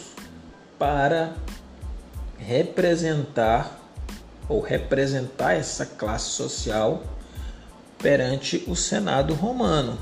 para 0.76 1.32
representar 2.36 3.88
ou 4.48 4.60
representar 4.60 5.52
essa 5.52 5.86
classe 5.86 6.30
social 6.30 7.04
perante 7.98 8.64
o 8.66 8.74
Senado 8.74 9.32
romano. 9.34 9.96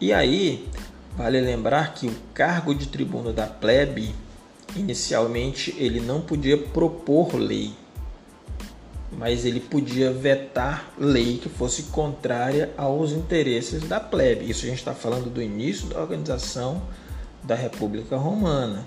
E 0.00 0.10
aí, 0.10 0.66
vale 1.14 1.38
lembrar 1.38 1.92
que 1.92 2.06
o 2.06 2.16
cargo 2.32 2.74
de 2.74 2.86
tribuno 2.86 3.30
da 3.30 3.46
plebe, 3.46 4.14
inicialmente, 4.74 5.74
ele 5.76 6.00
não 6.00 6.22
podia 6.22 6.56
propor 6.56 7.34
lei, 7.34 7.74
mas 9.12 9.44
ele 9.44 9.60
podia 9.60 10.12
vetar 10.12 10.92
lei 10.98 11.38
que 11.38 11.48
fosse 11.48 11.84
contrária 11.84 12.72
aos 12.76 13.12
interesses 13.12 13.82
da 13.84 14.00
plebe. 14.00 14.50
Isso 14.50 14.64
a 14.64 14.68
gente 14.68 14.78
está 14.78 14.94
falando 14.94 15.30
do 15.30 15.40
início 15.40 15.86
da 15.88 16.00
organização 16.00 16.82
da 17.42 17.54
República 17.54 18.16
Romana. 18.16 18.84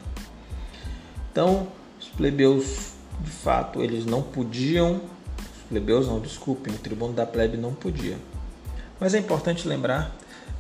Então, 1.31 1.67
os 1.99 2.07
plebeus, 2.09 2.91
de 3.21 3.31
fato, 3.31 3.81
eles 3.81 4.05
não 4.05 4.21
podiam 4.21 5.01
plebeus 5.69 6.07
não, 6.07 6.19
desculpem, 6.19 6.73
o 6.73 6.77
tribuno 6.77 7.13
da 7.13 7.25
plebe 7.25 7.55
não 7.55 7.73
podia. 7.73 8.17
Mas 8.99 9.13
é 9.13 9.19
importante 9.19 9.67
lembrar 9.67 10.13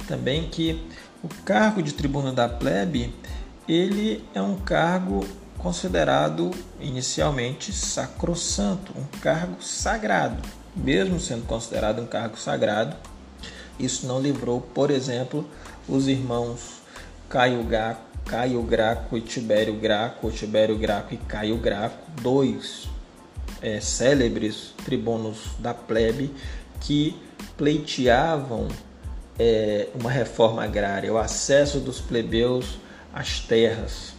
também 0.07 0.47
que 0.47 0.81
o 1.23 1.27
cargo 1.43 1.81
de 1.81 1.93
tribuno 1.93 2.31
da 2.31 2.47
plebe, 2.47 3.13
ele 3.67 4.23
é 4.33 4.41
um 4.41 4.55
cargo 4.55 5.25
considerado 5.59 6.51
inicialmente 6.79 7.71
sacrossanto, 7.71 8.93
um 8.97 9.19
cargo 9.19 9.61
sagrado. 9.61 10.41
Mesmo 10.75 11.19
sendo 11.19 11.45
considerado 11.45 12.01
um 12.01 12.07
cargo 12.07 12.37
sagrado, 12.37 12.95
isso 13.77 14.07
não 14.07 14.19
livrou, 14.19 14.61
por 14.61 14.89
exemplo, 14.89 15.47
os 15.87 16.07
irmãos 16.07 16.79
Caio, 17.27 17.63
Gaco, 17.63 18.01
Caio 18.25 18.61
Graco 18.63 19.17
e 19.17 19.21
Tibério 19.21 19.75
Graco, 19.75 20.31
Tibério 20.31 20.77
Graco 20.77 21.13
e 21.13 21.17
Caio 21.17 21.57
Graco, 21.57 21.97
dois 22.21 22.87
é, 23.61 23.79
célebres 23.79 24.73
tribunos 24.85 25.49
da 25.59 25.73
plebe 25.73 26.33
que 26.79 27.15
pleiteavam 27.57 28.67
é, 29.37 29.87
uma 29.99 30.11
reforma 30.11 30.63
agrária, 30.63 31.11
o 31.11 31.17
acesso 31.17 31.79
dos 31.79 31.99
plebeus 31.99 32.77
às 33.13 33.39
terras. 33.39 34.18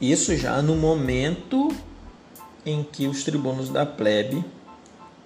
Isso 0.00 0.36
já 0.36 0.60
no 0.60 0.76
momento 0.76 1.74
em 2.64 2.82
que 2.82 3.06
os 3.06 3.24
tribunos 3.24 3.70
da 3.70 3.86
plebe, 3.86 4.44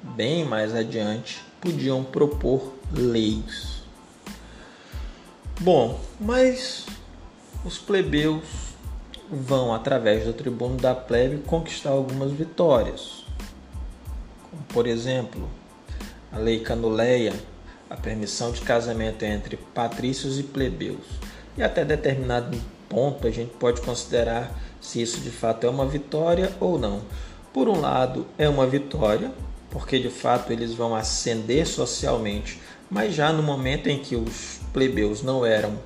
bem 0.02 0.44
mais 0.44 0.74
adiante, 0.74 1.42
podiam 1.60 2.04
propor 2.04 2.72
leis. 2.92 3.82
Bom, 5.60 5.98
mas 6.20 6.86
os 7.64 7.78
plebeus 7.78 8.44
vão, 9.30 9.74
através 9.74 10.24
do 10.24 10.32
tribuno 10.32 10.76
da 10.76 10.94
plebe, 10.94 11.42
conquistar 11.46 11.90
algumas 11.90 12.30
vitórias. 12.30 13.24
Como, 14.50 14.62
por 14.68 14.86
exemplo, 14.86 15.50
a 16.32 16.38
lei 16.38 16.60
canuleia, 16.60 17.34
a 17.88 17.96
permissão 17.96 18.52
de 18.52 18.60
casamento 18.60 19.24
entre 19.24 19.56
patrícios 19.56 20.38
e 20.38 20.44
plebeus. 20.44 21.04
E 21.58 21.62
até 21.62 21.84
determinado 21.84 22.56
ponto 22.90 23.26
a 23.26 23.30
gente 23.30 23.52
pode 23.52 23.80
considerar 23.80 24.52
se 24.80 25.00
isso 25.00 25.20
de 25.20 25.30
fato 25.30 25.66
é 25.66 25.70
uma 25.70 25.86
vitória 25.86 26.54
ou 26.60 26.78
não. 26.78 27.00
Por 27.54 27.68
um 27.68 27.80
lado, 27.80 28.26
é 28.36 28.48
uma 28.48 28.66
vitória, 28.66 29.32
porque 29.70 29.98
de 29.98 30.10
fato 30.10 30.52
eles 30.52 30.74
vão 30.74 30.94
ascender 30.94 31.66
socialmente, 31.66 32.60
mas 32.90 33.14
já 33.14 33.32
no 33.32 33.42
momento 33.42 33.88
em 33.88 33.98
que 33.98 34.14
os 34.16 34.60
plebeus 34.72 35.22
não 35.22 35.46
eram 35.46 35.78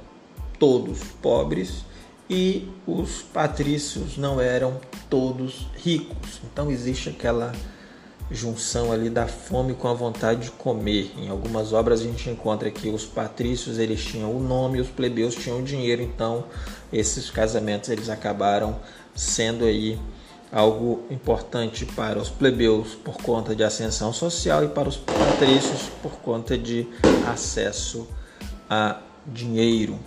todos 0.59 0.99
pobres, 1.23 1.85
e 2.29 2.69
os 2.87 3.23
patrícios 3.23 4.17
não 4.17 4.41
eram 4.41 4.81
todos 5.11 5.67
ricos. 5.77 6.41
Então 6.45 6.71
existe 6.71 7.09
aquela 7.11 7.53
junção 8.31 8.91
ali 8.91 9.11
da 9.11 9.27
fome 9.27 9.75
com 9.75 9.87
a 9.89 9.93
vontade 9.93 10.45
de 10.45 10.51
comer. 10.53 11.13
Em 11.19 11.29
algumas 11.29 11.73
obras 11.73 12.01
a 12.01 12.05
gente 12.05 12.31
encontra 12.31 12.71
que 12.71 12.89
os 12.89 13.05
patrícios 13.05 13.79
eles 13.79 14.03
tinham 14.03 14.35
o 14.35 14.41
nome 14.41 14.81
os 14.81 14.89
plebeus 14.89 15.35
tinham 15.35 15.61
o 15.61 15.63
dinheiro. 15.63 16.03
Então 16.03 16.45
esses 16.95 17.29
casamentos 17.31 17.91
eles 17.91 18.09
acabaram 18.09 18.77
sendo 19.15 19.65
aí 19.65 19.99
algo 20.53 21.05
importante 21.11 21.85
para 21.85 22.19
os 22.19 22.31
plebeus 22.31 22.95
por 22.95 23.17
conta 23.17 23.57
de 23.57 23.65
ascensão 23.65 24.13
social 24.13 24.65
e 24.65 24.69
para 24.69 24.89
os 24.89 24.97
patrícios 24.97 25.91
por 26.01 26.13
conta 26.19 26.57
de 26.57 26.87
acesso 27.27 28.07
a 28.71 29.01
dinheiro. 29.27 29.99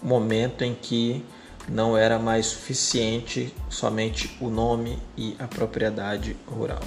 Momento 0.00 0.62
em 0.62 0.74
que 0.74 1.24
não 1.68 1.96
era 1.96 2.18
mais 2.18 2.46
suficiente 2.46 3.52
somente 3.68 4.36
o 4.40 4.48
nome 4.48 4.98
e 5.16 5.34
a 5.38 5.48
propriedade 5.48 6.36
rural. 6.46 6.82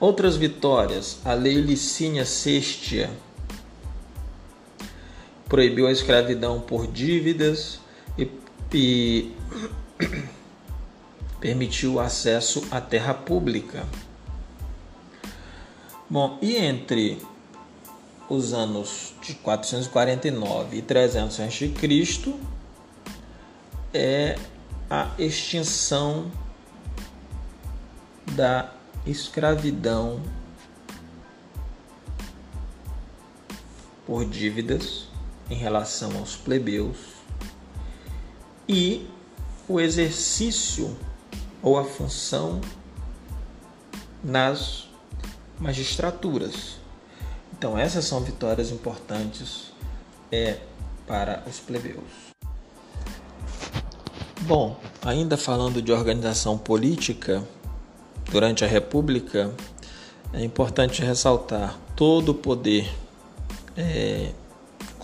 Outras 0.00 0.36
vitórias: 0.36 1.18
a 1.24 1.34
Lei 1.34 1.54
Licínia 1.54 2.24
Sextia 2.24 3.10
proibiu 5.48 5.86
a 5.86 5.92
escravidão 5.92 6.60
por 6.60 6.86
dívidas 6.86 7.80
e, 8.16 8.30
e 8.72 9.34
permitiu 11.40 11.94
o 11.94 12.00
acesso 12.00 12.66
à 12.70 12.80
terra 12.80 13.14
pública. 13.14 13.86
Bom, 16.10 16.38
e 16.42 16.56
entre 16.56 17.20
os 18.28 18.52
anos 18.52 19.14
de 19.22 19.34
449 19.34 20.78
e 20.78 20.82
300 20.82 21.40
a.C., 21.40 21.72
é 23.92 24.36
a 24.90 25.10
extinção 25.18 26.30
da 28.32 28.72
escravidão 29.06 30.20
por 34.06 34.24
dívidas 34.24 35.07
em 35.50 35.54
relação 35.54 36.16
aos 36.18 36.36
plebeus 36.36 36.98
e 38.68 39.06
o 39.68 39.80
exercício 39.80 40.96
ou 41.62 41.78
a 41.78 41.84
função 41.84 42.60
nas 44.22 44.88
magistraturas. 45.58 46.76
Então 47.56 47.76
essas 47.76 48.04
são 48.04 48.20
vitórias 48.20 48.70
importantes 48.70 49.72
é, 50.30 50.58
para 51.06 51.42
os 51.46 51.58
plebeus. 51.58 52.28
Bom, 54.42 54.78
ainda 55.02 55.36
falando 55.36 55.82
de 55.82 55.92
organização 55.92 56.56
política, 56.56 57.44
durante 58.30 58.64
a 58.64 58.68
República, 58.68 59.52
é 60.32 60.44
importante 60.44 61.02
ressaltar 61.02 61.78
todo 61.96 62.30
o 62.30 62.34
poder 62.34 62.88
é, 63.76 64.32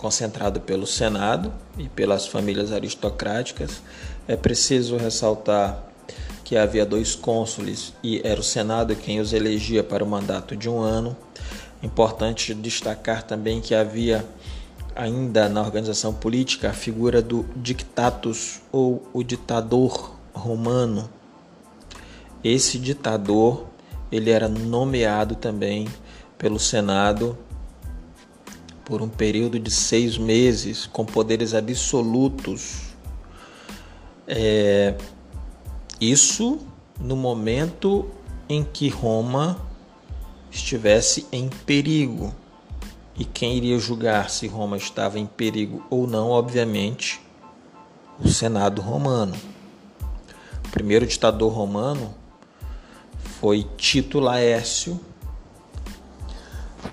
concentrado 0.05 0.61
pelo 0.61 0.85
Senado 0.85 1.51
e 1.79 1.89
pelas 1.89 2.27
famílias 2.27 2.71
aristocráticas. 2.71 3.81
É 4.27 4.35
preciso 4.35 4.97
ressaltar 4.97 5.83
que 6.43 6.55
havia 6.55 6.85
dois 6.85 7.15
cônsules 7.15 7.91
e 8.03 8.21
era 8.23 8.39
o 8.39 8.43
Senado 8.43 8.95
quem 8.95 9.19
os 9.19 9.33
elegia 9.33 9.83
para 9.83 10.03
o 10.03 10.07
mandato 10.07 10.55
de 10.55 10.69
um 10.69 10.79
ano. 10.79 11.17
Importante 11.81 12.53
destacar 12.53 13.23
também 13.23 13.59
que 13.59 13.73
havia 13.73 14.23
ainda 14.95 15.49
na 15.49 15.59
organização 15.63 16.13
política 16.13 16.69
a 16.69 16.73
figura 16.73 17.19
do 17.19 17.43
dictatus 17.55 18.61
ou 18.71 19.01
o 19.11 19.23
ditador 19.23 20.15
romano. 20.35 21.09
Esse 22.43 22.77
ditador 22.77 23.65
ele 24.11 24.29
era 24.29 24.47
nomeado 24.47 25.33
também 25.33 25.87
pelo 26.37 26.59
Senado 26.59 27.35
por 28.85 29.01
um 29.01 29.09
período 29.09 29.59
de 29.59 29.71
seis 29.71 30.17
meses 30.17 30.85
com 30.85 31.03
poderes 31.03 31.53
absolutos. 31.53 32.93
É, 34.27 34.95
isso 35.99 36.59
no 36.99 37.15
momento 37.15 38.09
em 38.47 38.63
que 38.63 38.87
Roma 38.87 39.59
estivesse 40.51 41.25
em 41.31 41.49
perigo. 41.49 42.33
E 43.17 43.25
quem 43.25 43.55
iria 43.55 43.79
julgar 43.79 44.29
se 44.29 44.47
Roma 44.47 44.77
estava 44.77 45.17
em 45.17 45.25
perigo 45.25 45.83
ou 45.89 46.05
não, 46.05 46.29
obviamente, 46.29 47.21
o 48.19 48.27
Senado 48.27 48.81
romano. 48.81 49.35
O 50.65 50.69
primeiro 50.69 51.07
ditador 51.07 51.51
romano 51.51 52.13
foi 53.39 53.65
Tito 53.77 54.19
Laércio, 54.19 54.99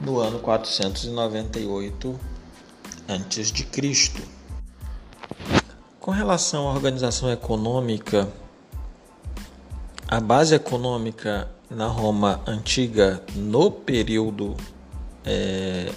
no 0.00 0.18
ano 0.18 0.38
498 0.38 2.20
a.C. 3.08 4.22
Com 6.00 6.10
relação 6.10 6.68
à 6.68 6.72
organização 6.72 7.30
econômica, 7.30 8.28
a 10.08 10.20
base 10.20 10.54
econômica 10.54 11.48
na 11.70 11.86
Roma 11.86 12.40
antiga 12.46 13.22
no 13.34 13.70
período 13.70 14.56
é, 15.24 15.92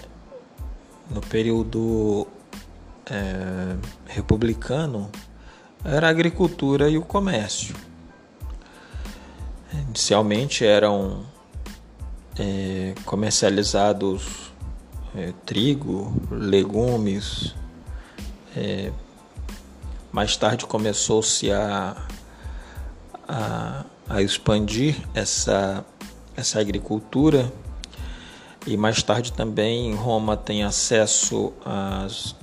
no 1.09 1.21
período 1.21 2.27
é, 3.09 3.75
republicano 4.07 5.09
era 5.83 6.07
a 6.07 6.09
agricultura 6.09 6.89
e 6.89 6.97
o 6.97 7.01
comércio. 7.01 7.75
Inicialmente 9.73 10.65
eram 10.65 11.25
é, 12.37 12.93
comercializados 13.05 14.51
é, 15.15 15.33
trigo, 15.45 16.13
legumes. 16.29 17.55
É, 18.55 18.91
mais 20.11 20.35
tarde 20.37 20.65
começou-se 20.65 21.51
a, 21.51 21.95
a, 23.27 23.85
a 24.09 24.21
expandir 24.21 24.95
essa, 25.13 25.85
essa 26.35 26.59
agricultura 26.59 27.51
e 28.67 28.75
mais 28.75 29.03
tarde 29.03 29.31
também 29.31 29.93
Roma 29.93 30.35
tem 30.35 30.63
acesso 30.63 31.53
às, 31.63 32.35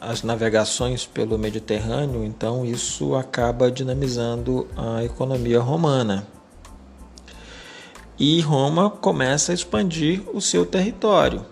às 0.00 0.22
navegações 0.22 1.04
pelo 1.04 1.36
Mediterrâneo, 1.36 2.24
então 2.24 2.64
isso 2.64 3.16
acaba 3.16 3.72
dinamizando 3.72 4.68
a 4.76 5.02
economia 5.02 5.60
romana. 5.60 6.26
E 8.18 8.40
Roma 8.40 8.90
começa 8.90 9.52
a 9.52 9.54
expandir 9.54 10.22
o 10.32 10.40
seu 10.40 10.64
território. 10.64 11.44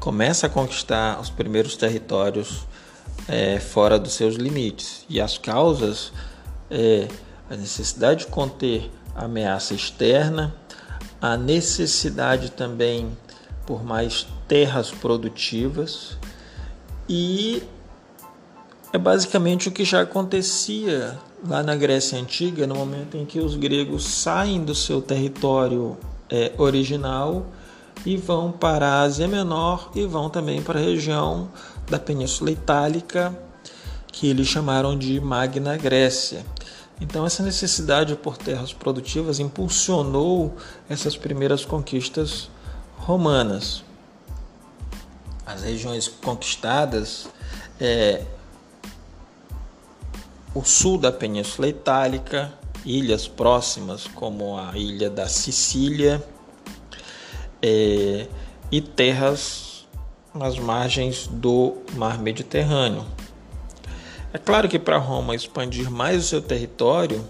Começa 0.00 0.46
a 0.46 0.50
conquistar 0.50 1.20
os 1.20 1.28
primeiros 1.28 1.76
territórios 1.76 2.66
é, 3.28 3.58
fora 3.60 3.98
dos 3.98 4.12
seus 4.12 4.36
limites. 4.36 5.04
E 5.08 5.20
as 5.20 5.36
causas 5.36 6.12
é 6.70 7.08
a 7.50 7.56
necessidade 7.56 8.24
de 8.24 8.30
conter 8.30 8.90
a 9.14 9.26
ameaça 9.26 9.74
externa, 9.74 10.54
a 11.20 11.36
necessidade 11.36 12.50
também 12.50 13.16
por 13.66 13.84
mais 13.84 14.26
terras 14.48 14.90
produtivas 14.90 16.18
e 17.08 17.62
é 18.94 18.98
basicamente 18.98 19.68
o 19.68 19.72
que 19.72 19.84
já 19.84 20.02
acontecia 20.02 21.18
lá 21.44 21.64
na 21.64 21.74
Grécia 21.74 22.16
Antiga, 22.16 22.64
no 22.64 22.76
momento 22.76 23.16
em 23.16 23.26
que 23.26 23.40
os 23.40 23.56
gregos 23.56 24.06
saem 24.06 24.64
do 24.64 24.72
seu 24.72 25.02
território 25.02 25.96
é, 26.30 26.52
original 26.56 27.44
e 28.06 28.16
vão 28.16 28.52
para 28.52 28.86
a 28.86 29.00
Ásia 29.00 29.26
Menor 29.26 29.90
e 29.96 30.06
vão 30.06 30.30
também 30.30 30.62
para 30.62 30.78
a 30.78 30.82
região 30.82 31.50
da 31.90 31.98
Península 31.98 32.52
Itálica, 32.52 33.36
que 34.12 34.28
eles 34.28 34.46
chamaram 34.46 34.96
de 34.96 35.20
Magna 35.20 35.76
Grécia. 35.76 36.46
Então, 37.00 37.26
essa 37.26 37.42
necessidade 37.42 38.14
por 38.14 38.38
terras 38.38 38.72
produtivas 38.72 39.40
impulsionou 39.40 40.54
essas 40.88 41.16
primeiras 41.16 41.64
conquistas 41.64 42.48
romanas. 42.96 43.82
As 45.44 45.62
regiões 45.64 46.06
conquistadas, 46.06 47.26
é, 47.80 48.22
o 50.54 50.62
sul 50.62 50.96
da 50.96 51.10
Península 51.10 51.68
Itálica, 51.68 52.52
ilhas 52.84 53.26
próximas 53.26 54.06
como 54.06 54.56
a 54.56 54.76
ilha 54.76 55.10
da 55.10 55.26
Sicília 55.26 56.22
é, 57.60 58.28
e 58.70 58.80
terras 58.80 59.86
nas 60.34 60.58
margens 60.58 61.26
do 61.26 61.78
Mar 61.94 62.18
Mediterrâneo. 62.18 63.04
É 64.32 64.38
claro 64.38 64.68
que 64.68 64.78
para 64.78 64.98
Roma 64.98 65.34
expandir 65.34 65.90
mais 65.90 66.24
o 66.24 66.28
seu 66.28 66.42
território, 66.42 67.24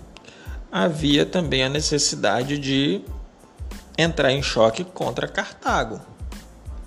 havia 0.73 1.25
também 1.25 1.63
a 1.63 1.69
necessidade 1.69 2.59
de 2.59 3.03
entrar 3.97 4.33
em 4.33 4.43
choque 4.43 4.85
contra 4.85 5.29
Cartago. 5.29 6.01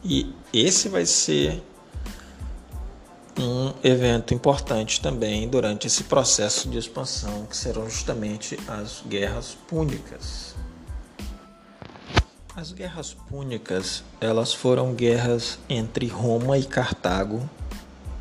E 0.03 0.33
esse 0.51 0.89
vai 0.89 1.05
ser 1.05 1.63
um 3.39 3.73
evento 3.83 4.33
importante 4.33 4.99
também 4.99 5.47
durante 5.47 5.87
esse 5.87 6.03
processo 6.03 6.67
de 6.69 6.77
expansão, 6.77 7.45
que 7.45 7.55
serão 7.55 7.89
justamente 7.89 8.57
as 8.67 9.03
guerras 9.07 9.55
púnicas. 9.67 10.55
As 12.55 12.71
guerras 12.71 13.13
púnicas, 13.13 14.03
elas 14.19 14.53
foram 14.53 14.93
guerras 14.93 15.59
entre 15.69 16.07
Roma 16.07 16.57
e 16.57 16.65
Cartago 16.65 17.47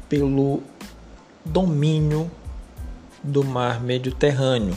pelo 0.08 0.62
domínio 1.44 2.30
do 3.22 3.42
mar 3.42 3.82
Mediterrâneo. 3.82 4.76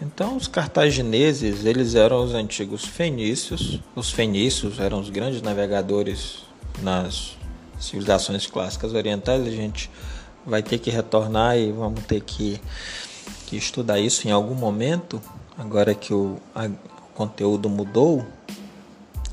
Então, 0.00 0.36
os 0.36 0.48
cartagineses, 0.48 1.64
eles 1.64 1.94
eram 1.94 2.24
os 2.24 2.34
antigos 2.34 2.84
fenícios. 2.84 3.80
Os 3.94 4.10
fenícios 4.10 4.78
eram 4.78 5.00
os 5.00 5.10
grandes 5.10 5.42
navegadores 5.42 6.44
nas 6.82 7.35
civilizações 7.78 8.46
clássicas 8.46 8.92
orientais. 8.92 9.46
A 9.46 9.50
gente 9.50 9.90
vai 10.44 10.62
ter 10.62 10.78
que 10.78 10.90
retornar 10.90 11.56
e 11.56 11.72
vamos 11.72 12.04
ter 12.04 12.20
que, 12.20 12.60
que 13.46 13.56
estudar 13.56 13.98
isso 13.98 14.28
em 14.28 14.30
algum 14.30 14.54
momento, 14.54 15.20
agora 15.58 15.94
que 15.94 16.14
o, 16.14 16.36
a, 16.54 16.66
o 16.66 17.14
conteúdo 17.14 17.68
mudou. 17.68 18.24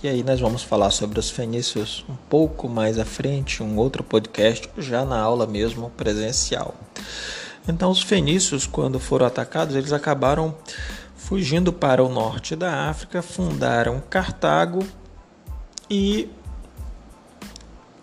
E 0.04 0.08
aí 0.08 0.22
nós 0.22 0.40
vamos 0.40 0.64
falar 0.64 0.92
sobre 0.92 1.18
os 1.18 1.30
fenícios 1.30 2.04
um 2.10 2.16
pouco 2.30 2.68
mais 2.68 3.00
à 3.00 3.06
frente, 3.06 3.64
um 3.64 3.78
outro 3.78 4.04
podcast, 4.04 4.70
já 4.78 5.06
na 5.06 5.18
aula 5.18 5.48
mesmo 5.48 5.90
presencial. 5.92 6.76
Então 7.68 7.90
os 7.90 8.02
fenícios, 8.02 8.68
quando 8.68 9.00
foram 9.00 9.26
atacados, 9.26 9.76
eles 9.76 9.94
acabaram 9.94 10.54
fugindo 11.16 11.72
para 11.72 12.04
o 12.04 12.10
norte 12.10 12.54
da 12.54 12.90
África, 12.90 13.22
fundaram 13.22 14.04
Cartago 14.10 14.86
e 15.90 16.28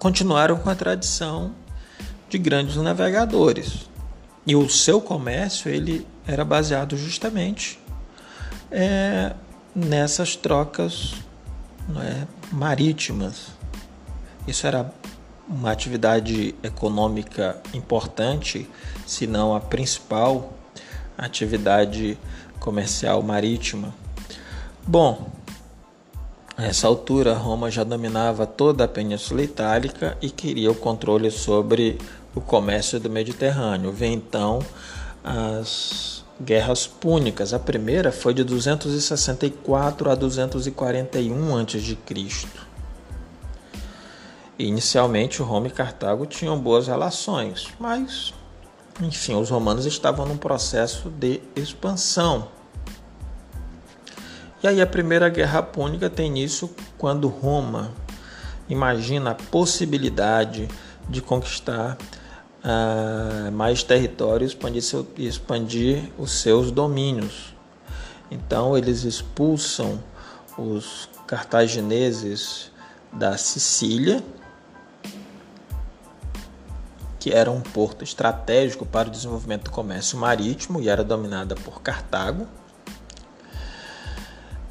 continuaram 0.00 0.56
com 0.56 0.70
a 0.70 0.74
tradição 0.74 1.54
de 2.28 2.38
grandes 2.38 2.76
navegadores. 2.76 3.88
E 4.46 4.56
o 4.56 4.68
seu 4.68 5.00
comércio 5.00 5.70
ele 5.70 6.06
era 6.26 6.44
baseado 6.44 6.96
justamente 6.96 7.78
é, 8.70 9.34
nessas 9.76 10.34
trocas 10.34 11.14
é, 11.96 12.26
marítimas. 12.50 13.48
Isso 14.48 14.66
era 14.66 14.90
uma 15.46 15.70
atividade 15.70 16.54
econômica 16.62 17.60
importante, 17.74 18.68
se 19.06 19.26
não 19.26 19.54
a 19.54 19.60
principal 19.60 20.54
atividade 21.18 22.16
comercial 22.58 23.22
marítima. 23.22 23.92
Bom, 24.86 25.30
a 26.60 26.66
essa 26.66 26.86
altura 26.86 27.32
Roma 27.32 27.70
já 27.70 27.82
dominava 27.82 28.46
toda 28.46 28.84
a 28.84 28.88
Península 28.88 29.42
Itálica 29.42 30.16
e 30.20 30.28
queria 30.28 30.70
o 30.70 30.74
controle 30.74 31.30
sobre 31.30 31.98
o 32.34 32.40
comércio 32.40 33.00
do 33.00 33.08
Mediterrâneo. 33.08 33.90
Vem 33.90 34.12
então 34.12 34.58
as 35.24 36.22
guerras 36.38 36.86
púnicas. 36.86 37.54
A 37.54 37.58
primeira 37.58 38.12
foi 38.12 38.34
de 38.34 38.44
264 38.44 40.10
a 40.10 40.14
241 40.14 41.56
a.C. 41.56 41.96
Inicialmente, 44.58 45.40
Roma 45.40 45.68
e 45.68 45.70
Cartago 45.70 46.26
tinham 46.26 46.60
boas 46.60 46.86
relações, 46.86 47.68
mas, 47.80 48.34
enfim, 49.00 49.34
os 49.34 49.48
romanos 49.48 49.86
estavam 49.86 50.26
num 50.26 50.36
processo 50.36 51.08
de 51.08 51.40
expansão. 51.56 52.59
E 54.62 54.68
aí 54.68 54.80
a 54.82 54.86
primeira 54.86 55.30
guerra 55.30 55.62
púnica 55.62 56.10
tem 56.10 56.26
início 56.26 56.68
quando 56.98 57.28
Roma 57.28 57.92
imagina 58.68 59.30
a 59.30 59.34
possibilidade 59.34 60.68
de 61.08 61.22
conquistar 61.22 61.96
uh, 62.62 63.50
mais 63.52 63.82
território 63.82 64.44
e 64.44 64.46
expandir, 64.46 64.82
seu, 64.82 65.06
expandir 65.16 66.12
os 66.18 66.30
seus 66.32 66.70
domínios. 66.70 67.54
Então 68.30 68.76
eles 68.76 69.02
expulsam 69.04 69.98
os 70.58 71.08
cartagineses 71.26 72.70
da 73.10 73.38
Sicília, 73.38 74.22
que 77.18 77.32
era 77.32 77.50
um 77.50 77.62
porto 77.62 78.04
estratégico 78.04 78.84
para 78.84 79.08
o 79.08 79.10
desenvolvimento 79.10 79.64
do 79.64 79.70
comércio 79.70 80.18
marítimo 80.18 80.80
e 80.82 80.88
era 80.88 81.02
dominada 81.02 81.54
por 81.54 81.80
Cartago. 81.80 82.46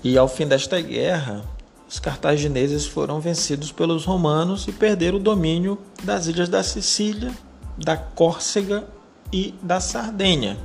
E 0.01 0.17
ao 0.17 0.29
fim 0.29 0.47
desta 0.47 0.79
guerra, 0.79 1.43
os 1.89 1.99
cartagineses 1.99 2.85
foram 2.85 3.19
vencidos 3.19 3.71
pelos 3.71 4.05
romanos 4.05 4.65
e 4.67 4.71
perderam 4.71 5.17
o 5.17 5.21
domínio 5.21 5.77
das 6.03 6.27
ilhas 6.27 6.47
da 6.47 6.63
Sicília, 6.63 7.33
da 7.77 7.97
Córcega 7.97 8.87
e 9.33 9.53
da 9.61 9.81
Sardenha. 9.81 10.57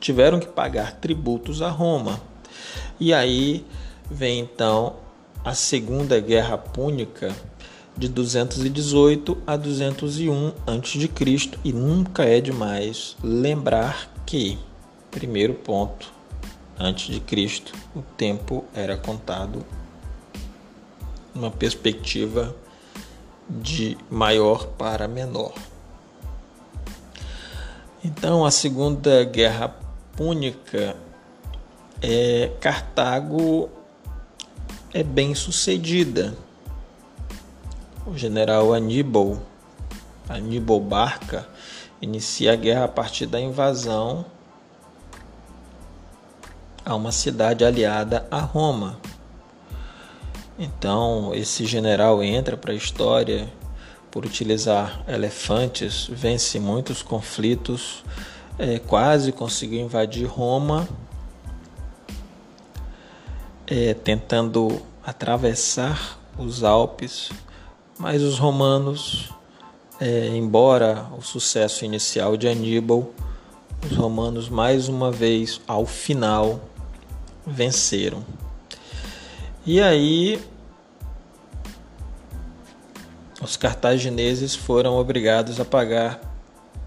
Tiveram 0.00 0.40
que 0.40 0.46
pagar 0.46 0.92
tributos 0.92 1.62
a 1.62 1.70
Roma. 1.70 2.20
E 2.98 3.14
aí 3.14 3.64
vem 4.10 4.40
então 4.40 4.96
a 5.44 5.54
Segunda 5.54 6.18
Guerra 6.18 6.58
Púnica 6.58 7.32
de 7.96 8.08
218 8.08 9.38
a 9.46 9.56
201 9.56 10.52
a.C. 10.66 11.10
e 11.64 11.72
nunca 11.72 12.24
é 12.24 12.40
demais 12.40 13.16
lembrar 13.22 14.12
que 14.26 14.58
primeiro 15.10 15.54
ponto 15.54 16.15
antes 16.78 17.12
de 17.12 17.20
Cristo, 17.20 17.72
o 17.94 18.02
tempo 18.02 18.64
era 18.74 18.96
contado 18.96 19.64
numa 21.34 21.50
perspectiva 21.50 22.54
de 23.48 23.96
maior 24.10 24.66
para 24.66 25.06
menor. 25.06 25.52
Então, 28.04 28.44
a 28.44 28.50
Segunda 28.50 29.24
Guerra 29.24 29.74
Púnica, 30.16 30.96
é, 32.02 32.52
Cartago 32.60 33.68
é 34.92 35.02
bem 35.02 35.34
sucedida. 35.34 36.34
O 38.06 38.16
general 38.16 38.72
Aníbal, 38.72 39.40
Aníbal 40.28 40.80
Barca, 40.80 41.48
inicia 42.00 42.52
a 42.52 42.56
guerra 42.56 42.84
a 42.84 42.88
partir 42.88 43.26
da 43.26 43.40
invasão 43.40 44.24
a 46.86 46.94
uma 46.94 47.10
cidade 47.10 47.64
aliada 47.64 48.28
a 48.30 48.38
Roma. 48.38 48.96
Então, 50.56 51.34
esse 51.34 51.66
general 51.66 52.22
entra 52.22 52.56
para 52.56 52.72
a 52.72 52.76
história 52.76 53.52
por 54.08 54.24
utilizar 54.24 55.04
elefantes, 55.08 56.06
vence 56.08 56.60
muitos 56.60 57.02
conflitos, 57.02 58.04
é, 58.56 58.78
quase 58.78 59.32
conseguiu 59.32 59.80
invadir 59.80 60.26
Roma, 60.26 60.88
é, 63.66 63.92
tentando 63.92 64.80
atravessar 65.04 66.18
os 66.38 66.62
Alpes, 66.62 67.30
mas 67.98 68.22
os 68.22 68.38
romanos, 68.38 69.30
é, 70.00 70.28
embora 70.28 71.04
o 71.18 71.20
sucesso 71.20 71.84
inicial 71.84 72.36
de 72.36 72.46
Aníbal, 72.46 73.10
os 73.84 73.96
romanos 73.96 74.48
mais 74.48 74.88
uma 74.88 75.10
vez 75.10 75.60
ao 75.66 75.84
final 75.84 76.60
venceram. 77.46 78.24
E 79.64 79.80
aí 79.80 80.42
os 83.40 83.56
cartagineses 83.56 84.54
foram 84.54 84.96
obrigados 84.96 85.60
a 85.60 85.64
pagar 85.64 86.20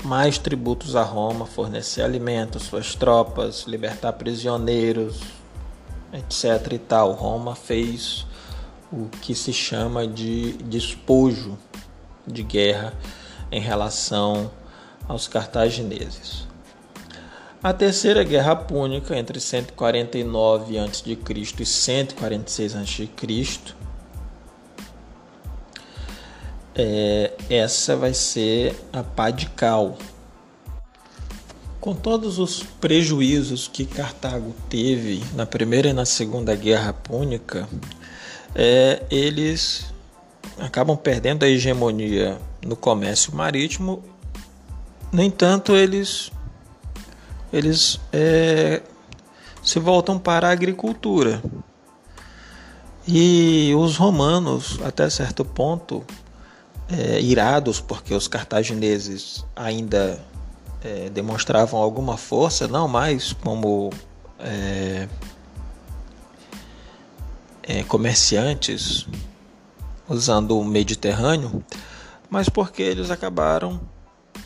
mais 0.03 0.37
tributos 0.37 0.95
a 0.95 1.03
Roma, 1.03 1.45
fornecer 1.45 2.01
alimentos, 2.01 2.63
suas 2.63 2.95
tropas, 2.95 3.63
libertar 3.67 4.13
prisioneiros, 4.13 5.21
etc. 6.13 6.73
e 6.73 6.79
tal. 6.79 7.13
Roma 7.13 7.55
fez 7.55 8.25
o 8.91 9.07
que 9.21 9.35
se 9.35 9.53
chama 9.53 10.07
de 10.07 10.53
despojo 10.53 11.57
de 12.25 12.43
guerra 12.43 12.93
em 13.51 13.61
relação 13.61 14.51
aos 15.07 15.27
cartagineses. 15.27 16.48
A 17.61 17.73
terceira 17.73 18.23
guerra 18.23 18.55
púnica 18.55 19.17
entre 19.17 19.37
149 19.37 20.79
a.C. 20.79 21.17
e 21.59 21.65
146 21.65 22.73
a.C. 22.73 23.09
É, 26.73 27.33
essa 27.49 27.97
vai 27.97 28.13
ser 28.13 28.73
a 28.93 29.03
pá 29.03 29.29
de 29.29 29.47
cal. 29.47 29.97
Com 31.81 31.93
todos 31.93 32.39
os 32.39 32.63
prejuízos 32.63 33.67
que 33.67 33.85
Cartago 33.85 34.55
teve 34.69 35.21
na 35.35 35.45
primeira 35.45 35.89
e 35.89 35.93
na 35.93 36.05
segunda 36.05 36.55
guerra 36.55 36.93
púnica, 36.93 37.67
é, 38.55 39.03
eles 39.11 39.93
acabam 40.57 40.95
perdendo 40.95 41.43
a 41.43 41.49
hegemonia 41.49 42.37
no 42.65 42.77
comércio 42.77 43.35
marítimo. 43.35 44.01
No 45.11 45.21
entanto, 45.21 45.75
eles 45.75 46.31
eles 47.51 47.99
é, 48.12 48.81
se 49.63 49.79
voltam 49.79 50.17
para 50.19 50.47
a 50.47 50.51
agricultura. 50.51 51.41
E 53.07 53.73
os 53.75 53.97
romanos, 53.97 54.79
até 54.83 55.09
certo 55.09 55.43
ponto, 55.43 56.05
é, 56.91 57.19
irados 57.19 57.79
porque 57.79 58.13
os 58.13 58.27
cartagineses 58.27 59.45
ainda 59.55 60.23
é, 60.83 61.09
demonstravam 61.09 61.79
alguma 61.79 62.17
força, 62.17 62.67
não 62.67 62.88
mais 62.88 63.33
como 63.33 63.91
é, 64.39 65.07
é 67.63 67.83
comerciantes 67.83 69.07
usando 70.07 70.57
o 70.57 70.63
Mediterrâneo, 70.63 71.63
mas 72.29 72.49
porque 72.49 72.81
eles 72.81 73.12
acabaram 73.12 73.79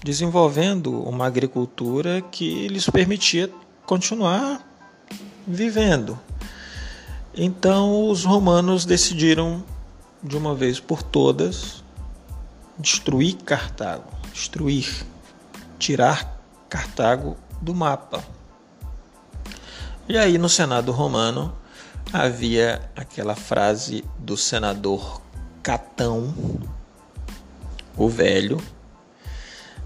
desenvolvendo 0.04 1.02
uma 1.02 1.26
agricultura 1.26 2.22
que 2.22 2.68
lhes 2.68 2.90
permitia 2.90 3.50
continuar 3.86 4.62
vivendo. 5.48 6.20
Então 7.34 8.10
os 8.10 8.24
romanos 8.24 8.86
decidiram 8.86 9.64
de 10.22 10.38
uma 10.38 10.54
vez 10.54 10.80
por 10.80 11.02
todas 11.02 11.84
destruir 12.78 13.36
Cartago, 13.38 14.12
destruir, 14.34 15.06
tirar 15.80 16.40
Cartago 16.70 17.38
do 17.62 17.74
mapa. 17.74 18.24
E 20.08 20.18
aí 20.18 20.38
no 20.38 20.50
Senado 20.50 20.92
romano 20.92 21.56
havia 22.12 22.82
aquela 22.96 23.36
frase 23.36 24.04
do 24.20 24.36
senador 24.36 25.22
Catão, 25.62 26.34
o 27.96 28.10
velho, 28.10 28.62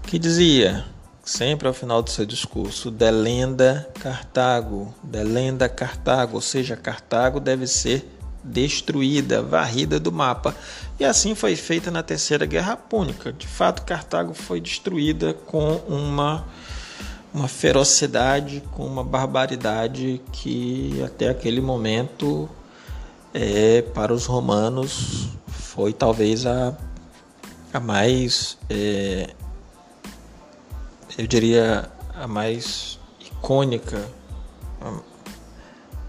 que 0.08 0.18
dizia, 0.18 0.86
sempre 1.22 1.68
ao 1.68 1.74
final 1.74 2.02
do 2.02 2.08
seu 2.08 2.24
discurso, 2.24 2.90
delenda 2.90 3.86
Cartago, 4.00 4.94
delenda 5.02 5.68
Cartago, 5.68 6.36
ou 6.36 6.40
seja, 6.40 6.74
Cartago 6.74 7.38
deve 7.38 7.66
ser 7.66 8.10
destruída, 8.42 9.42
varrida 9.42 10.00
do 10.00 10.10
mapa. 10.10 10.56
E 10.98 11.04
assim 11.04 11.34
foi 11.34 11.54
feita 11.56 11.90
na 11.90 12.02
Terceira 12.02 12.46
Guerra 12.46 12.74
Púnica. 12.74 13.34
De 13.34 13.46
fato, 13.46 13.82
Cartago 13.82 14.32
foi 14.32 14.62
destruída 14.62 15.34
com 15.34 15.74
uma 15.86 16.46
uma 17.34 17.46
ferocidade, 17.46 18.62
com 18.72 18.86
uma 18.86 19.04
barbaridade 19.04 20.22
que 20.32 21.02
até 21.04 21.28
aquele 21.28 21.60
momento 21.60 22.48
é, 23.34 23.82
para 23.82 24.14
os 24.14 24.24
romanos 24.24 25.28
foi 25.46 25.92
talvez 25.92 26.46
a, 26.46 26.74
a 27.74 27.78
mais 27.78 28.56
é, 28.70 29.34
eu 31.18 31.26
diria, 31.26 31.90
a 32.14 32.28
mais 32.28 32.96
icônica, 33.20 34.08
ou 34.80 35.02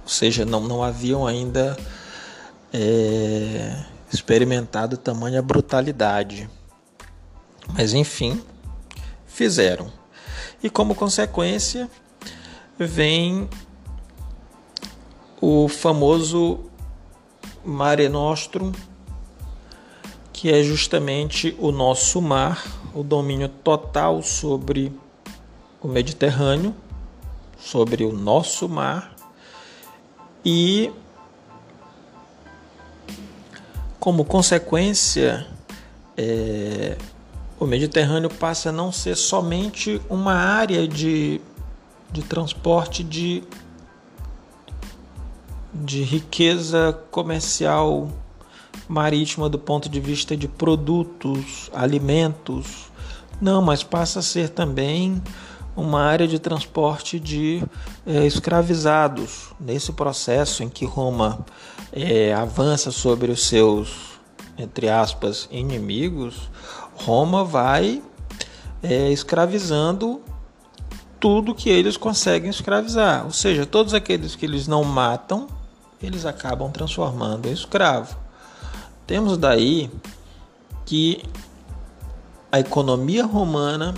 seja, 0.06 0.46
não, 0.46 0.62
não 0.62 0.84
haviam 0.84 1.26
ainda 1.26 1.76
é, 2.72 3.86
experimentado 4.14 4.98
tamanha 4.98 5.42
brutalidade. 5.42 6.48
Mas 7.74 7.96
enfim, 7.96 8.40
fizeram. 9.26 9.92
E 10.62 10.70
como 10.70 10.94
consequência, 10.94 11.90
vem 12.78 13.50
o 15.42 15.68
famoso 15.68 16.70
Mare 17.66 18.08
Nostrum, 18.10 18.72
que 20.32 20.52
é 20.52 20.62
justamente 20.62 21.56
o 21.60 21.72
nosso 21.72 22.22
mar 22.22 22.64
o 22.94 23.04
domínio 23.04 23.48
total 23.48 24.22
sobre 24.22 24.92
o 25.82 25.88
Mediterrâneo, 25.88 26.76
sobre 27.58 28.04
o 28.04 28.12
nosso 28.12 28.68
mar 28.68 29.16
e, 30.44 30.92
como 34.00 34.24
consequência, 34.24 35.46
é, 36.18 36.98
o 37.60 37.66
Mediterrâneo 37.66 38.30
passa 38.30 38.70
a 38.70 38.72
não 38.72 38.92
ser 38.92 39.16
somente 39.16 40.02
uma 40.10 40.34
área 40.34 40.88
de, 40.88 41.42
de 42.12 42.22
transporte 42.22 43.04
de, 43.04 43.44
de 45.74 46.04
riqueza 46.04 46.98
comercial 47.12 48.10
marítima 48.88 49.48
do 49.48 49.60
ponto 49.60 49.88
de 49.88 50.00
vista 50.00 50.36
de 50.36 50.48
produtos, 50.48 51.70
alimentos. 51.74 52.90
Não, 53.42 53.62
mas 53.62 53.84
passa 53.84 54.20
a 54.20 54.24
ser 54.24 54.50
também 54.50 55.22
uma 55.76 56.02
área 56.02 56.28
de 56.28 56.40
transporte 56.40 57.20
de 57.20 57.64
é, 58.06 58.26
escravizados. 58.26 59.50
Nesse 59.60 59.94
processo 59.94 60.64
em 60.64 60.70
que 60.70 60.86
Roma 60.86 61.46
é, 61.92 62.34
avança 62.34 62.92
sobre 62.92 63.32
os 63.32 63.46
seus, 63.46 64.20
entre 64.58 64.90
aspas, 64.90 65.48
inimigos, 65.52 66.50
Roma 66.96 67.44
vai 67.44 68.02
é, 68.84 69.10
escravizando 69.12 70.22
tudo 71.20 71.56
que 71.56 71.70
eles 71.70 71.98
conseguem 71.98 72.50
escravizar. 72.50 73.26
Ou 73.26 73.32
seja, 73.32 73.66
todos 73.66 73.94
aqueles 73.94 74.36
que 74.36 74.46
eles 74.46 74.68
não 74.68 74.84
matam, 74.84 75.48
eles 76.02 76.26
acabam 76.26 76.72
transformando 76.72 77.48
em 77.48 77.52
escravo. 77.52 78.16
Temos 79.10 79.40
daí 79.40 79.90
que 80.86 81.24
a 82.52 82.60
economia 82.60 83.26
romana 83.26 83.96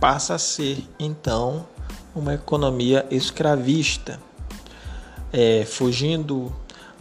passa 0.00 0.34
a 0.34 0.38
ser 0.38 0.84
então 0.98 1.64
uma 2.12 2.34
economia 2.34 3.06
escravista, 3.08 4.18
é, 5.32 5.64
fugindo 5.64 6.52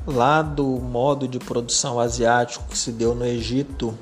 lá 0.06 0.44
do 0.44 0.64
modo 0.64 1.28
de 1.28 1.40
produção 1.40 2.00
asiático 2.00 2.66
que 2.70 2.78
se 2.78 2.92
deu 2.92 3.16
no 3.16 3.26
Egito, 3.26 3.98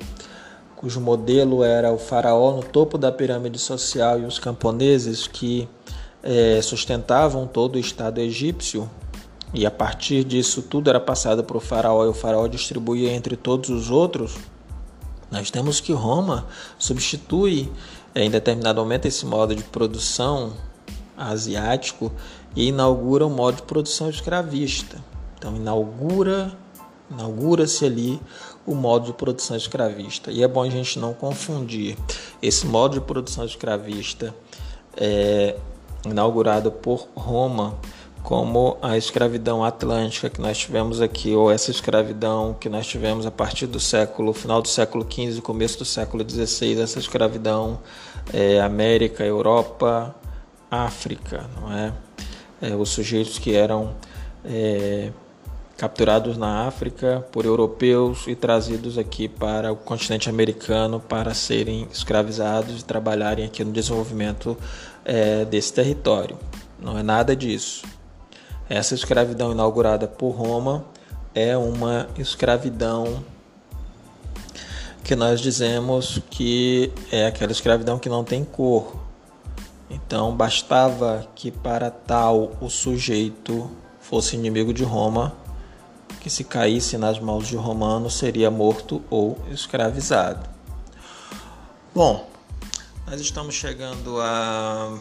cujo 0.76 1.00
modelo 1.00 1.64
era 1.64 1.90
o 1.90 1.96
faraó 1.96 2.54
no 2.54 2.62
topo 2.62 2.98
da 2.98 3.10
pirâmide 3.10 3.58
social 3.58 4.20
e 4.20 4.26
os 4.26 4.38
camponeses 4.38 5.26
que 5.26 5.66
é, 6.22 6.60
sustentavam 6.60 7.46
todo 7.46 7.76
o 7.76 7.78
Estado 7.78 8.20
egípcio. 8.20 8.86
E 9.52 9.66
a 9.66 9.70
partir 9.70 10.24
disso 10.24 10.62
tudo 10.62 10.90
era 10.90 11.00
passado 11.00 11.42
para 11.42 11.56
o 11.56 11.60
faraó 11.60 12.04
e 12.04 12.08
o 12.08 12.14
faraó 12.14 12.46
distribuía 12.46 13.12
entre 13.12 13.36
todos 13.36 13.68
os 13.68 13.90
outros. 13.90 14.36
Nós 15.30 15.50
temos 15.50 15.80
que 15.80 15.92
Roma 15.92 16.46
substitui 16.78 17.70
em 18.14 18.30
determinado 18.30 18.80
momento 18.80 19.06
esse 19.06 19.26
modo 19.26 19.54
de 19.54 19.62
produção 19.64 20.52
asiático 21.16 22.12
e 22.54 22.68
inaugura 22.68 23.26
um 23.26 23.30
modo 23.30 23.56
de 23.56 23.62
produção 23.62 24.08
escravista. 24.08 24.98
Então 25.38 25.56
inaugura 25.56 26.56
inaugura-se 27.10 27.84
ali 27.84 28.20
o 28.64 28.74
modo 28.74 29.06
de 29.06 29.12
produção 29.12 29.56
escravista. 29.56 30.30
E 30.30 30.42
é 30.42 30.48
bom 30.48 30.62
a 30.62 30.70
gente 30.70 30.98
não 30.98 31.12
confundir 31.12 31.96
esse 32.40 32.66
modo 32.66 32.94
de 32.94 33.00
produção 33.00 33.44
escravista 33.44 34.34
é, 34.96 35.56
inaugurado 36.04 36.70
por 36.70 37.08
Roma 37.14 37.76
como 38.22 38.76
a 38.82 38.96
escravidão 38.96 39.64
atlântica 39.64 40.28
que 40.28 40.40
nós 40.40 40.58
tivemos 40.58 41.00
aqui, 41.00 41.34
ou 41.34 41.50
essa 41.50 41.70
escravidão 41.70 42.54
que 42.58 42.68
nós 42.68 42.86
tivemos 42.86 43.26
a 43.26 43.30
partir 43.30 43.66
do 43.66 43.80
século, 43.80 44.32
final 44.32 44.60
do 44.60 44.68
século 44.68 45.06
XV, 45.10 45.40
começo 45.40 45.78
do 45.78 45.84
século 45.84 46.28
XVI, 46.28 46.80
essa 46.80 46.98
escravidão 46.98 47.80
é, 48.32 48.60
América, 48.60 49.24
Europa, 49.24 50.14
África, 50.70 51.48
não 51.60 51.72
é? 51.72 51.92
é 52.62 52.76
os 52.76 52.90
sujeitos 52.90 53.38
que 53.38 53.54
eram 53.54 53.94
é, 54.44 55.10
capturados 55.76 56.36
na 56.36 56.66
África 56.66 57.26
por 57.32 57.46
europeus 57.46 58.26
e 58.26 58.34
trazidos 58.34 58.98
aqui 58.98 59.28
para 59.28 59.72
o 59.72 59.76
continente 59.76 60.28
americano 60.28 61.00
para 61.00 61.32
serem 61.32 61.88
escravizados 61.90 62.82
e 62.82 62.84
trabalharem 62.84 63.46
aqui 63.46 63.64
no 63.64 63.72
desenvolvimento 63.72 64.56
é, 65.04 65.44
desse 65.46 65.72
território. 65.72 66.38
Não 66.78 66.98
é 66.98 67.02
nada 67.02 67.34
disso. 67.34 67.82
Essa 68.70 68.94
escravidão 68.94 69.50
inaugurada 69.50 70.06
por 70.06 70.30
Roma 70.30 70.84
é 71.34 71.56
uma 71.56 72.06
escravidão 72.16 73.24
que 75.02 75.16
nós 75.16 75.40
dizemos 75.40 76.22
que 76.30 76.92
é 77.10 77.26
aquela 77.26 77.50
escravidão 77.50 77.98
que 77.98 78.08
não 78.08 78.22
tem 78.22 78.44
cor. 78.44 78.94
Então 79.90 80.36
bastava 80.36 81.26
que 81.34 81.50
para 81.50 81.90
tal 81.90 82.52
o 82.60 82.70
sujeito 82.70 83.68
fosse 83.98 84.36
inimigo 84.36 84.72
de 84.72 84.84
Roma, 84.84 85.34
que 86.20 86.30
se 86.30 86.44
caísse 86.44 86.96
nas 86.96 87.18
mãos 87.18 87.48
de 87.48 87.56
romano 87.56 88.08
seria 88.08 88.52
morto 88.52 89.02
ou 89.10 89.36
escravizado. 89.50 90.48
Bom, 91.92 92.24
nós 93.04 93.20
estamos 93.20 93.56
chegando 93.56 94.20
a 94.20 94.96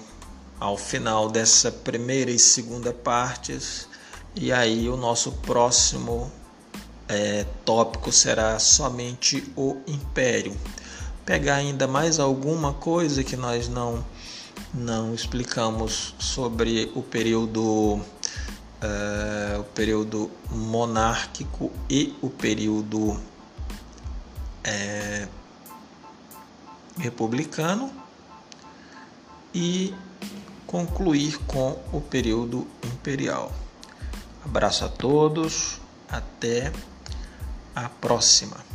ao 0.59 0.77
final 0.77 1.29
dessa 1.29 1.71
primeira 1.71 2.29
e 2.31 2.39
segunda 2.39 2.91
partes. 2.91 3.87
E 4.35 4.51
aí 4.51 4.89
o 4.89 4.97
nosso 4.97 5.31
próximo 5.31 6.31
é, 7.07 7.45
tópico 7.65 8.11
será 8.11 8.59
somente 8.59 9.51
o 9.55 9.77
império. 9.87 10.55
Pegar 11.25 11.55
ainda 11.55 11.87
mais 11.87 12.19
alguma 12.19 12.73
coisa 12.73 13.23
que 13.23 13.35
nós 13.35 13.67
não 13.67 14.03
não 14.71 15.15
explicamos 15.15 16.13
sobre 16.19 16.91
o 16.93 17.01
período 17.01 17.99
é, 18.81 19.57
o 19.59 19.63
período 19.63 20.29
monárquico 20.51 21.71
e 21.89 22.15
o 22.21 22.29
período 22.29 23.19
é, 24.63 25.27
republicano 26.97 27.91
e 29.53 29.93
concluir 30.69 31.35
com 31.47 31.79
o 31.91 31.99
período 31.99 32.67
imperial. 32.83 33.51
Abraço 34.45 34.85
a 34.85 34.87
todos, 34.87 35.81
até 36.07 36.71
a 37.75 37.89
próxima. 37.89 38.68